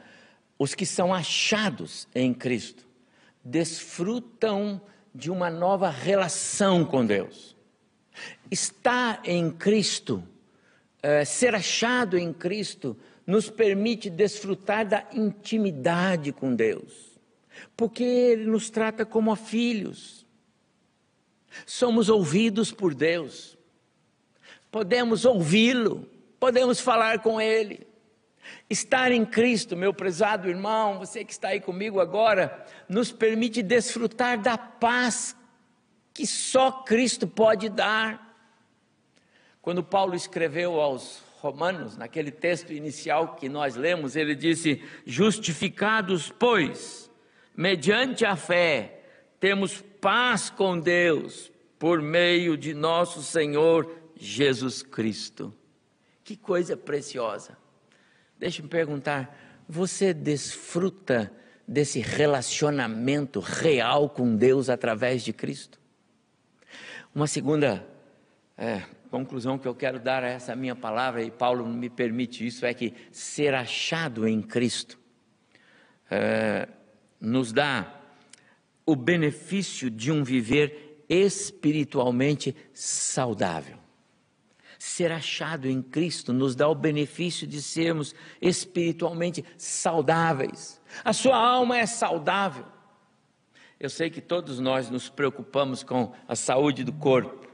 os 0.59 0.75
que 0.75 0.87
são 0.87 1.13
achados 1.13 2.09
em 2.15 2.33
Cristo 2.33 2.87
desfrutam 3.45 4.81
de 5.15 5.31
uma 5.31 5.51
nova 5.51 5.89
relação 5.89 6.85
com 6.85 7.05
Deus. 7.05 7.57
Estar 8.51 9.21
em 9.25 9.51
Cristo, 9.51 10.23
é, 11.03 11.25
ser 11.25 11.55
achado 11.55 12.19
em 12.19 12.33
Cristo, 12.33 12.97
nos 13.27 13.51
permite 13.51 14.09
desfrutar 14.09 14.87
da 14.87 15.05
intimidade 15.13 16.33
com 16.33 16.55
Deus, 16.55 17.19
porque 17.77 18.05
Ele 18.05 18.47
nos 18.47 18.71
trata 18.71 19.05
como 19.05 19.35
filhos. 19.35 20.25
Somos 21.65 22.09
ouvidos 22.09 22.71
por 22.71 22.95
Deus, 22.95 23.57
podemos 24.71 25.25
ouvi-lo, 25.25 26.09
podemos 26.39 26.81
falar 26.81 27.21
com 27.21 27.41
Ele. 27.41 27.87
Estar 28.69 29.13
em 29.13 29.25
Cristo, 29.25 29.77
meu 29.77 29.95
prezado 29.95 30.49
irmão, 30.49 30.99
você 30.99 31.25
que 31.25 31.33
está 31.33 31.49
aí 31.49 31.61
comigo 31.61 32.01
agora, 32.01 32.65
nos 32.89 33.13
permite 33.13 33.63
desfrutar 33.63 34.41
da 34.41 34.57
paz 34.59 35.37
que 36.13 36.27
só 36.27 36.71
Cristo 36.73 37.27
pode 37.27 37.69
dar. 37.69 38.35
Quando 39.61 39.83
Paulo 39.83 40.15
escreveu 40.15 40.81
aos 40.81 41.23
Romanos, 41.41 41.97
naquele 41.97 42.31
texto 42.31 42.73
inicial 42.73 43.37
que 43.37 43.49
nós 43.49 43.77
lemos, 43.77 44.17
ele 44.17 44.35
disse: 44.35 44.83
Justificados, 45.05 46.33
pois, 46.39 47.11
mediante 47.55 48.25
a 48.25 48.35
fé, 48.35 49.01
temos 49.39 49.83
paz 50.01 50.49
com 50.49 50.79
Deus 50.79 51.53
por 51.79 52.01
meio 52.01 52.57
de 52.57 52.73
nosso 52.73 53.23
Senhor 53.23 53.95
Jesus 54.17 54.83
Cristo. 54.83 55.55
Que 56.25 56.37
coisa 56.37 56.77
preciosa. 56.77 57.57
Deixa 58.39 58.63
me 58.63 58.69
perguntar, 58.69 59.65
você 59.69 60.13
desfruta 60.13 61.33
desse 61.67 62.01
relacionamento 62.01 63.41
real 63.41 64.11
com 64.11 64.37
Deus 64.37 64.69
através 64.69 65.25
de 65.25 65.33
Cristo? 65.33 65.81
Uma 67.15 67.27
segunda 67.27 67.87
é, 68.59 68.83
conclusão 69.11 69.59
que 69.59 69.67
eu 69.67 69.75
quero 69.75 69.99
dar 69.99 70.23
a 70.23 70.29
essa 70.29 70.55
minha 70.55 70.77
palavra, 70.77 71.23
e 71.23 71.31
Paulo 71.31 71.67
me 71.67 71.89
permite 71.89 72.47
isso, 72.47 72.67
é 72.67 72.75
que 72.75 72.93
ser 73.11 73.55
achado 73.55 74.29
em 74.29 74.43
Cristo 74.43 74.99
é, 76.11 76.69
nos 77.19 77.53
dá 77.53 78.01
o 78.85 78.95
benefício 78.95 79.91
de 79.91 80.13
um 80.13 80.23
viver 80.23 81.05
espiritualmente 81.09 82.55
saudável 82.73 83.86
ser 84.79 85.13
achado 85.13 85.69
em 85.69 85.83
Cristo 85.83 86.33
nos 86.33 86.55
dá 86.55 86.69
o 86.69 86.75
benefício 86.75 87.47
de 87.47 87.61
sermos 87.63 88.15
espiritualmente 88.41 89.45
saudáveis. 89.57 90.81
A 91.05 91.13
sua 91.13 91.37
alma 91.37 91.79
é 91.79 91.87
saudável. 91.87 92.67
Eu 93.79 93.91
sei 93.91 94.09
que 94.09 94.21
todos 94.21 94.59
nós 94.59 94.89
nos 94.89 95.09
preocupamos 95.09 95.83
com 95.83 96.13
a 96.27 96.35
saúde 96.35 96.83
do 96.83 96.93
corpo. 96.93 97.47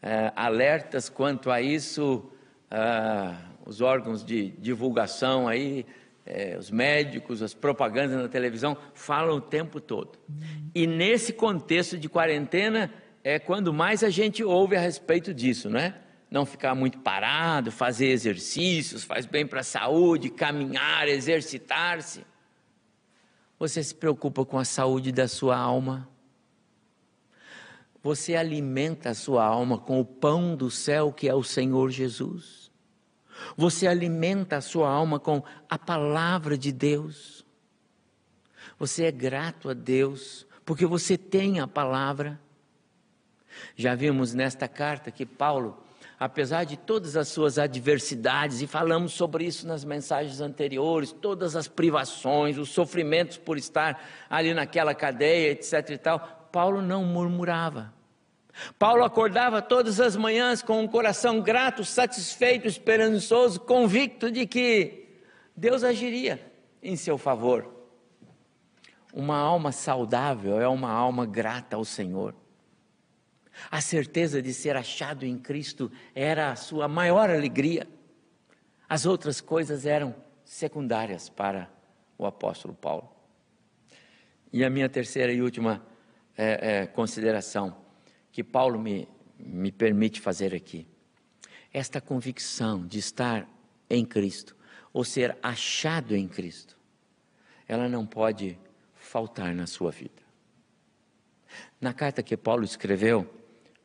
É, 0.00 0.32
alertas 0.34 1.08
quanto 1.08 1.50
a 1.50 1.60
isso, 1.60 2.30
ah, 2.70 3.36
os 3.64 3.80
órgãos 3.80 4.24
de 4.24 4.50
divulgação 4.58 5.46
aí, 5.46 5.86
é, 6.24 6.56
os 6.56 6.70
médicos, 6.70 7.42
as 7.42 7.54
propagandas 7.54 8.16
na 8.16 8.28
televisão 8.28 8.76
falam 8.94 9.36
o 9.36 9.40
tempo 9.40 9.80
todo. 9.80 10.18
E 10.74 10.86
nesse 10.86 11.32
contexto 11.32 11.98
de 11.98 12.08
quarentena 12.08 12.92
é 13.24 13.38
quando 13.38 13.72
mais 13.72 14.02
a 14.02 14.10
gente 14.10 14.42
ouve 14.42 14.76
a 14.76 14.80
respeito 14.80 15.32
disso, 15.32 15.70
né? 15.70 15.94
Não 16.30 16.44
ficar 16.46 16.74
muito 16.74 16.98
parado, 16.98 17.70
fazer 17.70 18.06
exercícios, 18.06 19.04
faz 19.04 19.26
bem 19.26 19.46
para 19.46 19.60
a 19.60 19.64
saúde, 19.64 20.30
caminhar, 20.30 21.06
exercitar-se. 21.08 22.24
Você 23.58 23.82
se 23.82 23.94
preocupa 23.94 24.44
com 24.44 24.58
a 24.58 24.64
saúde 24.64 25.12
da 25.12 25.28
sua 25.28 25.56
alma? 25.56 26.08
Você 28.02 28.34
alimenta 28.34 29.10
a 29.10 29.14
sua 29.14 29.44
alma 29.44 29.78
com 29.78 30.00
o 30.00 30.04
pão 30.04 30.56
do 30.56 30.70
céu 30.70 31.12
que 31.12 31.28
é 31.28 31.34
o 31.34 31.44
Senhor 31.44 31.90
Jesus? 31.90 32.72
Você 33.56 33.86
alimenta 33.86 34.56
a 34.56 34.60
sua 34.60 34.90
alma 34.90 35.20
com 35.20 35.42
a 35.68 35.78
palavra 35.78 36.58
de 36.58 36.72
Deus? 36.72 37.46
Você 38.78 39.04
é 39.04 39.12
grato 39.12 39.68
a 39.68 39.74
Deus 39.74 40.46
porque 40.64 40.86
você 40.86 41.16
tem 41.16 41.60
a 41.60 41.68
palavra? 41.68 42.40
Já 43.76 43.94
vimos 43.94 44.34
nesta 44.34 44.68
carta 44.68 45.10
que 45.10 45.26
Paulo, 45.26 45.82
apesar 46.18 46.64
de 46.64 46.76
todas 46.76 47.16
as 47.16 47.28
suas 47.28 47.58
adversidades, 47.58 48.62
e 48.62 48.66
falamos 48.66 49.12
sobre 49.12 49.44
isso 49.44 49.66
nas 49.66 49.84
mensagens 49.84 50.40
anteriores, 50.40 51.12
todas 51.12 51.56
as 51.56 51.68
privações, 51.68 52.58
os 52.58 52.70
sofrimentos 52.70 53.36
por 53.36 53.56
estar 53.56 54.02
ali 54.28 54.54
naquela 54.54 54.94
cadeia, 54.94 55.50
etc 55.50 55.90
e 55.90 55.98
tal, 55.98 56.48
Paulo 56.52 56.82
não 56.82 57.04
murmurava. 57.04 57.92
Paulo 58.78 59.02
acordava 59.02 59.62
todas 59.62 59.98
as 59.98 60.14
manhãs 60.14 60.62
com 60.62 60.80
um 60.80 60.86
coração 60.86 61.40
grato, 61.40 61.84
satisfeito, 61.84 62.68
esperançoso, 62.68 63.60
convicto 63.60 64.30
de 64.30 64.46
que 64.46 65.08
Deus 65.56 65.82
agiria 65.82 66.52
em 66.82 66.96
seu 66.96 67.16
favor. 67.16 67.82
Uma 69.12 69.36
alma 69.36 69.72
saudável 69.72 70.60
é 70.60 70.68
uma 70.68 70.90
alma 70.90 71.26
grata 71.26 71.76
ao 71.76 71.84
Senhor. 71.84 72.34
A 73.70 73.80
certeza 73.80 74.40
de 74.40 74.52
ser 74.52 74.76
achado 74.76 75.24
em 75.24 75.38
Cristo 75.38 75.90
era 76.14 76.50
a 76.50 76.56
sua 76.56 76.88
maior 76.88 77.30
alegria. 77.30 77.86
As 78.88 79.06
outras 79.06 79.40
coisas 79.40 79.86
eram 79.86 80.14
secundárias 80.44 81.28
para 81.28 81.70
o 82.18 82.26
apóstolo 82.26 82.74
Paulo. 82.74 83.10
E 84.52 84.64
a 84.64 84.70
minha 84.70 84.88
terceira 84.88 85.32
e 85.32 85.40
última 85.40 85.84
é, 86.36 86.82
é, 86.82 86.86
consideração 86.86 87.76
que 88.30 88.44
Paulo 88.44 88.78
me, 88.78 89.08
me 89.38 89.72
permite 89.72 90.20
fazer 90.20 90.54
aqui. 90.54 90.86
Esta 91.72 92.00
convicção 92.00 92.86
de 92.86 92.98
estar 92.98 93.48
em 93.88 94.04
Cristo, 94.04 94.56
ou 94.92 95.04
ser 95.04 95.36
achado 95.42 96.14
em 96.14 96.28
Cristo, 96.28 96.76
ela 97.66 97.88
não 97.88 98.06
pode 98.06 98.58
faltar 98.94 99.54
na 99.54 99.66
sua 99.66 99.90
vida. 99.90 100.22
Na 101.80 101.92
carta 101.92 102.22
que 102.22 102.36
Paulo 102.36 102.64
escreveu, 102.64 103.28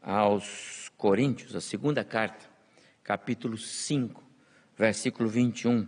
aos 0.08 0.90
Coríntios, 0.96 1.54
a 1.54 1.60
segunda 1.60 2.02
carta, 2.02 2.46
capítulo 3.04 3.58
5, 3.58 4.24
versículo 4.78 5.28
21, 5.28 5.86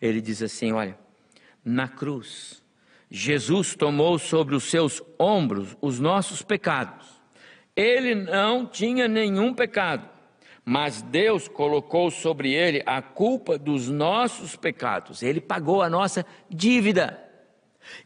ele 0.00 0.20
diz 0.20 0.40
assim: 0.40 0.70
Olha, 0.70 0.96
na 1.64 1.88
cruz, 1.88 2.62
Jesus 3.10 3.74
tomou 3.74 4.20
sobre 4.20 4.54
os 4.54 4.62
seus 4.64 5.02
ombros 5.18 5.76
os 5.80 5.98
nossos 5.98 6.42
pecados. 6.42 7.20
Ele 7.74 8.14
não 8.14 8.66
tinha 8.66 9.08
nenhum 9.08 9.52
pecado, 9.52 10.08
mas 10.64 11.02
Deus 11.02 11.48
colocou 11.48 12.08
sobre 12.08 12.52
ele 12.52 12.84
a 12.86 13.02
culpa 13.02 13.58
dos 13.58 13.88
nossos 13.88 14.54
pecados. 14.54 15.24
Ele 15.24 15.40
pagou 15.40 15.82
a 15.82 15.90
nossa 15.90 16.24
dívida. 16.48 17.20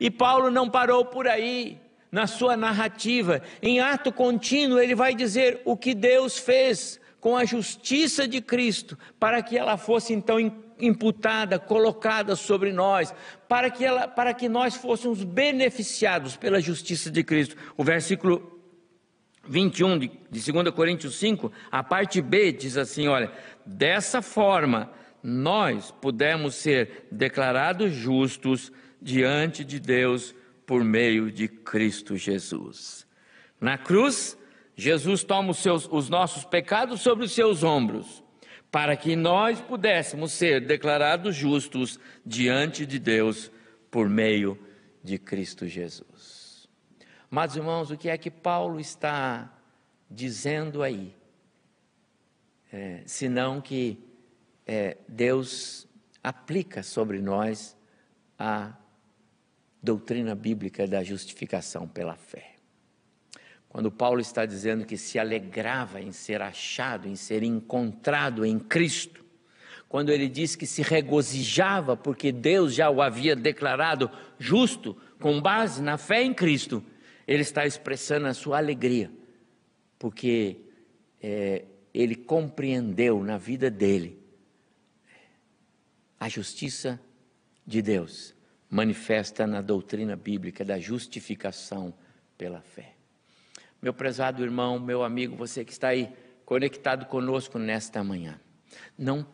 E 0.00 0.10
Paulo 0.10 0.50
não 0.50 0.70
parou 0.70 1.04
por 1.04 1.28
aí 1.28 1.83
na 2.14 2.28
sua 2.28 2.56
narrativa, 2.56 3.42
em 3.60 3.80
ato 3.80 4.12
contínuo, 4.12 4.78
ele 4.78 4.94
vai 4.94 5.16
dizer 5.16 5.60
o 5.64 5.76
que 5.76 5.92
Deus 5.92 6.38
fez 6.38 7.00
com 7.18 7.36
a 7.36 7.44
justiça 7.44 8.28
de 8.28 8.40
Cristo, 8.40 8.96
para 9.18 9.42
que 9.42 9.58
ela 9.58 9.76
fosse 9.76 10.12
então 10.12 10.38
imputada, 10.78 11.58
colocada 11.58 12.36
sobre 12.36 12.72
nós, 12.72 13.12
para 13.48 13.68
que, 13.68 13.84
ela, 13.84 14.06
para 14.06 14.32
que 14.32 14.48
nós 14.48 14.76
fôssemos 14.76 15.24
beneficiados 15.24 16.36
pela 16.36 16.60
justiça 16.60 17.10
de 17.10 17.24
Cristo. 17.24 17.56
O 17.76 17.82
versículo 17.82 18.60
21 19.48 19.98
de, 19.98 20.12
de 20.30 20.52
2 20.52 20.70
Coríntios 20.70 21.16
5, 21.16 21.50
a 21.68 21.82
parte 21.82 22.22
B 22.22 22.52
diz 22.52 22.76
assim: 22.76 23.08
olha, 23.08 23.32
dessa 23.66 24.22
forma 24.22 24.88
nós 25.20 25.90
pudemos 25.90 26.54
ser 26.54 27.08
declarados 27.10 27.92
justos 27.92 28.70
diante 29.02 29.64
de 29.64 29.80
Deus 29.80 30.32
por 30.66 30.82
meio 30.82 31.30
de 31.30 31.48
Cristo 31.48 32.16
Jesus. 32.16 33.06
Na 33.60 33.78
cruz, 33.78 34.38
Jesus 34.76 35.22
toma 35.22 35.50
os, 35.50 35.58
seus, 35.58 35.88
os 35.90 36.08
nossos 36.08 36.44
pecados 36.44 37.00
sobre 37.00 37.24
os 37.24 37.32
seus 37.32 37.62
ombros, 37.62 38.22
para 38.70 38.96
que 38.96 39.14
nós 39.14 39.60
pudéssemos 39.60 40.32
ser 40.32 40.60
declarados 40.66 41.36
justos 41.36 41.98
diante 42.26 42.84
de 42.84 42.98
Deus 42.98 43.50
por 43.90 44.08
meio 44.08 44.58
de 45.02 45.18
Cristo 45.18 45.66
Jesus. 45.66 46.68
Mas, 47.30 47.56
irmãos, 47.56 47.90
o 47.90 47.96
que 47.96 48.08
é 48.08 48.18
que 48.18 48.30
Paulo 48.30 48.80
está 48.80 49.52
dizendo 50.10 50.82
aí? 50.82 51.14
É, 52.72 53.02
senão 53.06 53.60
que 53.60 53.98
é, 54.66 54.96
Deus 55.06 55.86
aplica 56.22 56.82
sobre 56.82 57.20
nós 57.20 57.76
a 58.38 58.72
doutrina 59.84 60.34
bíblica 60.34 60.86
da 60.86 61.04
justificação 61.04 61.86
pela 61.86 62.16
fé. 62.16 62.54
Quando 63.68 63.90
Paulo 63.90 64.20
está 64.20 64.46
dizendo 64.46 64.86
que 64.86 64.96
se 64.96 65.18
alegrava 65.18 66.00
em 66.00 66.10
ser 66.10 66.40
achado, 66.40 67.06
em 67.06 67.14
ser 67.14 67.42
encontrado 67.42 68.46
em 68.46 68.58
Cristo, 68.58 69.22
quando 69.88 70.10
ele 70.10 70.28
diz 70.28 70.56
que 70.56 70.66
se 70.66 70.80
regozijava 70.80 71.96
porque 71.96 72.32
Deus 72.32 72.74
já 72.74 72.88
o 72.88 73.02
havia 73.02 73.36
declarado 73.36 74.10
justo 74.38 74.96
com 75.20 75.40
base 75.40 75.82
na 75.82 75.98
fé 75.98 76.22
em 76.22 76.32
Cristo, 76.32 76.82
ele 77.26 77.42
está 77.42 77.66
expressando 77.66 78.26
a 78.26 78.34
sua 78.34 78.56
alegria, 78.56 79.10
porque 79.98 80.56
é, 81.22 81.64
ele 81.92 82.14
compreendeu 82.14 83.22
na 83.22 83.36
vida 83.36 83.70
dele 83.70 84.18
a 86.18 86.28
justiça 86.28 86.98
de 87.66 87.82
Deus 87.82 88.33
manifesta 88.74 89.46
na 89.46 89.62
doutrina 89.62 90.16
bíblica 90.16 90.64
da 90.64 90.80
justificação 90.80 91.94
pela 92.36 92.60
fé. 92.60 92.96
Meu 93.80 93.94
prezado 93.94 94.42
irmão, 94.42 94.80
meu 94.80 95.04
amigo, 95.04 95.36
você 95.36 95.64
que 95.64 95.70
está 95.70 95.88
aí 95.88 96.12
conectado 96.44 97.06
conosco 97.06 97.56
nesta 97.56 98.02
manhã, 98.02 98.40
não 98.98 99.24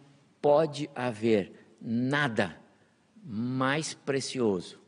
pode 0.43 0.91
haver 0.95 1.75
nada 1.81 2.55
mais 3.25 3.95
precioso 3.95 4.79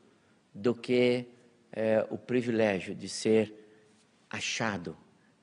do 0.55 0.75
que 0.75 1.29
é, 1.73 2.07
o 2.11 2.19
privilégio 2.19 2.95
de 2.95 3.09
ser 3.09 3.55
achado, 4.29 4.95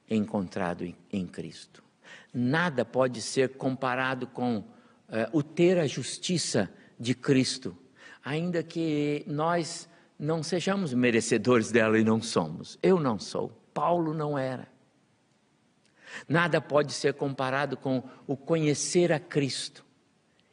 encontrado 0.08 0.86
em, 0.86 0.95
em 1.12 1.26
Cristo. 1.26 1.84
Nada 2.32 2.86
pode 2.86 3.24
ser 3.24 3.58
comparado 3.58 4.28
com 4.28 4.63
é, 5.08 5.28
o 5.34 5.41
ter 5.41 5.80
a 5.80 5.88
justiça 5.88 6.72
de 7.00 7.15
Cristo 7.15 7.76
ainda 8.30 8.62
que 8.62 9.24
nós 9.26 9.89
não 10.20 10.44
sejamos 10.44 10.94
merecedores 10.94 11.72
dela 11.72 11.98
e 11.98 12.04
não 12.04 12.22
somos. 12.22 12.78
Eu 12.80 13.00
não 13.00 13.18
sou, 13.18 13.50
Paulo 13.74 14.13
não 14.13 14.38
era. 14.38 14.68
Nada 16.28 16.62
pode 16.62 16.94
ser 16.94 17.15
comparado 17.15 17.76
com 17.76 18.04
o 18.28 18.38
conhecer 18.38 19.12
a 19.12 19.20
Cristo 19.20 19.84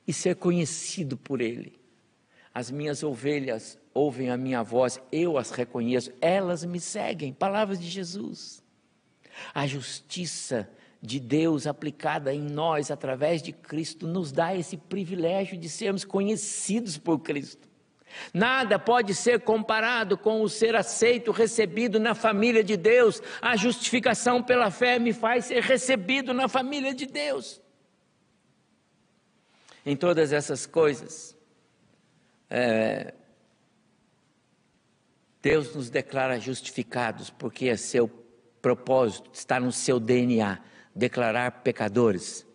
e 0.09 0.13
ser 0.13 0.37
conhecido 0.37 1.19
por 1.19 1.43
Ele. 1.43 1.79
As 2.55 2.71
minhas 2.71 3.03
ovelhas 3.03 3.79
ouvem 3.93 4.31
a 4.31 4.39
minha 4.39 4.63
voz, 4.63 4.99
eu 5.13 5.37
as 5.37 5.51
reconheço, 5.51 6.11
elas 6.19 6.65
me 6.65 6.81
seguem. 6.81 7.31
Palavras 7.31 7.79
de 7.79 7.91
Jesus. 7.91 8.63
A 9.53 9.67
justiça 9.67 10.67
de 11.01 11.21
Deus 11.21 11.67
aplicada 11.67 12.33
em 12.33 12.41
nós 12.41 12.91
através 12.91 13.43
de 13.43 13.53
Cristo 13.53 14.07
nos 14.07 14.33
dá 14.33 14.55
esse 14.55 14.77
privilégio 14.77 15.57
de 15.57 15.69
sermos 15.69 16.05
conhecidos 16.05 16.99
por 16.99 17.19
Cristo. 17.21 17.69
Nada 18.33 18.79
pode 18.79 19.15
ser 19.15 19.41
comparado 19.41 20.17
com 20.17 20.41
o 20.41 20.49
ser 20.49 20.75
aceito, 20.75 21.33
recebido 21.33 22.01
na 22.01 22.15
família 22.15 22.65
de 22.65 22.77
Deus. 22.77 23.23
A 23.43 23.57
justificação 23.57 24.43
pela 24.43 24.71
fé 24.71 24.99
me 24.99 25.13
faz 25.13 25.47
ser 25.47 25.63
recebido 25.63 26.33
na 26.33 26.49
família 26.49 26.95
de 26.95 27.07
Deus. 27.07 27.61
Em 29.85 29.95
todas 29.97 30.33
essas 30.33 30.67
coisas, 30.67 31.37
é, 32.49 33.13
Deus 35.43 35.75
nos 35.75 35.91
declara 35.91 36.41
justificados, 36.41 37.31
porque 37.31 37.69
é 37.69 37.77
seu 37.77 38.09
propósito, 38.61 39.31
está 39.33 39.61
no 39.61 39.71
seu 39.71 40.01
DNA 40.01 40.61
declarar 40.97 41.63
pecadores 41.63 42.47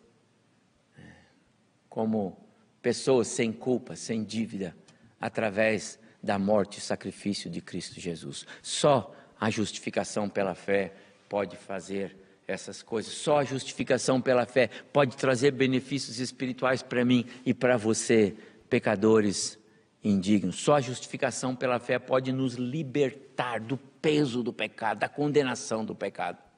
como 1.88 2.36
pessoas 2.82 3.28
sem 3.28 3.54
culpa, 3.54 3.96
sem 3.96 4.24
dívida, 4.24 4.76
através 5.20 6.00
da 6.24 6.40
morte 6.40 6.80
e 6.80 6.82
sacrifício 6.82 7.52
de 7.52 7.62
Cristo 7.62 8.00
Jesus. 8.00 8.48
Só 8.64 9.16
a 9.40 9.52
justificação 9.52 10.28
pela 10.28 10.56
fé 10.56 10.92
pode 11.30 11.56
fazer 11.56 12.18
essas 12.48 12.82
coisas. 12.82 13.14
Só 13.14 13.40
a 13.40 13.44
justificação 13.44 14.20
pela 14.20 14.48
fé 14.48 14.70
pode 14.92 15.16
trazer 15.16 15.52
benefícios 15.52 16.20
espirituais 16.20 16.82
para 16.82 17.06
mim 17.06 17.26
e 17.46 17.54
para 17.54 17.78
você, 17.78 18.36
pecadores 18.70 19.60
indignos. 20.04 20.56
Só 20.56 20.76
a 20.76 20.82
justificação 20.82 21.56
pela 21.56 21.80
fé 21.80 22.00
pode 22.00 22.32
nos 22.32 22.56
libertar 22.56 23.60
do 23.60 23.78
peso 23.78 24.42
do 24.42 24.52
pecado, 24.52 25.00
da 25.00 25.10
condenação 25.10 25.86
do 25.86 25.94
pecado. 25.94 26.51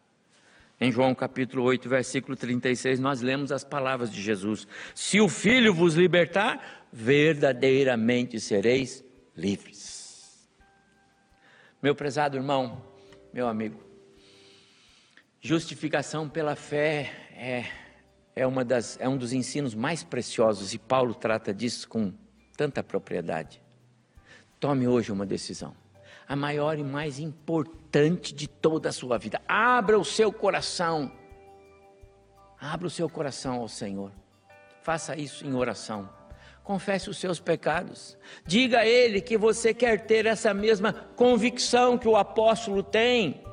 Em 0.84 0.92
João 0.92 1.16
capítulo 1.16 1.64
8, 1.64 1.88
versículo 1.88 2.36
36, 2.36 3.00
nós 3.00 3.22
lemos 3.22 3.54
as 3.54 3.64
palavras 3.64 4.12
de 4.12 4.22
Jesus: 4.22 4.68
Se 4.94 5.22
o 5.22 5.30
Filho 5.30 5.74
vos 5.74 5.94
libertar, 5.94 6.90
verdadeiramente 6.92 8.38
sereis 8.38 9.02
livres. 9.34 10.46
Meu 11.82 11.96
prezado 11.96 12.36
irmão, 12.36 12.84
meu 13.34 13.48
amigo, 13.48 13.82
justificação 15.40 16.28
pela 16.28 16.54
fé 16.54 17.30
é, 17.32 17.66
é, 18.36 18.46
uma 18.46 18.66
das, 18.66 19.00
é 19.00 19.08
um 19.08 19.16
dos 19.16 19.32
ensinos 19.32 19.74
mais 19.74 20.04
preciosos 20.04 20.74
e 20.74 20.78
Paulo 20.78 21.14
trata 21.14 21.54
disso 21.54 21.88
com 21.88 22.14
tanta 22.58 22.84
propriedade. 22.84 23.62
Tome 24.60 24.86
hoje 24.86 25.14
uma 25.14 25.26
decisão, 25.26 25.74
a 26.28 26.36
maior 26.36 26.78
e 26.78 26.84
mais 26.84 27.20
importante 27.20 28.34
de 28.34 28.48
toda 28.48 28.90
a 28.90 28.94
sua 28.94 29.18
vida. 29.18 29.42
Abra 29.48 30.00
o 30.00 30.06
seu 30.06 30.32
coração, 30.32 31.12
abra 32.60 32.88
o 32.88 32.92
seu 32.92 33.10
coração 33.10 33.62
ao 33.62 33.68
Senhor, 33.68 34.12
faça 34.82 35.16
isso 35.16 35.46
em 35.46 35.54
oração 35.54 36.10
confesse 36.64 37.10
os 37.10 37.18
seus 37.18 37.40
pecados. 37.40 38.18
Diga 38.46 38.80
a 38.80 38.88
Ele 38.88 39.22
que 39.22 39.38
você 39.38 39.74
quer 39.74 40.06
ter 40.06 40.26
essa 40.26 40.54
mesma 40.54 40.94
convicção 40.94 41.98
que 41.98 42.08
o 42.08 42.16
apóstolo 42.16 42.82
tem. 42.82 43.44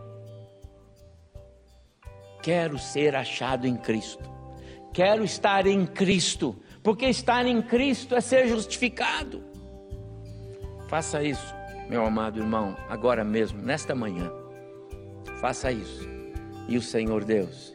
Quero 2.43 2.79
ser 2.79 3.15
achado 3.15 3.67
em 3.67 3.77
Cristo. 3.77 4.31
Quero 4.93 5.25
estar 5.25 5.67
em 5.67 5.87
Cristo, 5.87 6.57
porque 6.83 7.07
estar 7.07 7.47
em 7.47 7.61
Cristo 7.61 8.15
é 8.15 8.21
ser 8.21 8.49
justificado. 8.49 9.43
Faça 10.89 11.23
isso, 11.23 11.55
meu 11.91 12.07
amado 12.07 12.39
irmão, 12.39 12.77
agora 12.89 13.25
mesmo, 13.25 13.61
nesta 13.61 13.97
manhã. 13.97 14.31
Faça 15.41 15.73
isso, 15.73 16.09
e 16.69 16.77
o 16.77 16.83
Senhor 16.83 17.25
Deus 17.25 17.75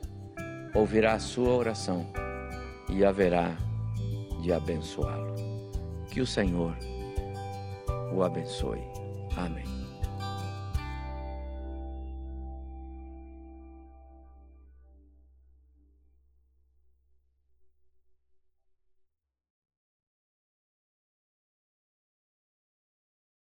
ouvirá 0.74 1.16
a 1.16 1.20
sua 1.20 1.54
oração 1.54 2.08
e 2.90 3.04
haverá 3.04 3.58
de 4.42 4.54
abençoá-lo. 4.54 5.36
Que 6.10 6.22
o 6.22 6.28
Senhor 6.28 6.78
o 8.14 8.24
abençoe. 8.24 8.80
Amém. 9.36 9.75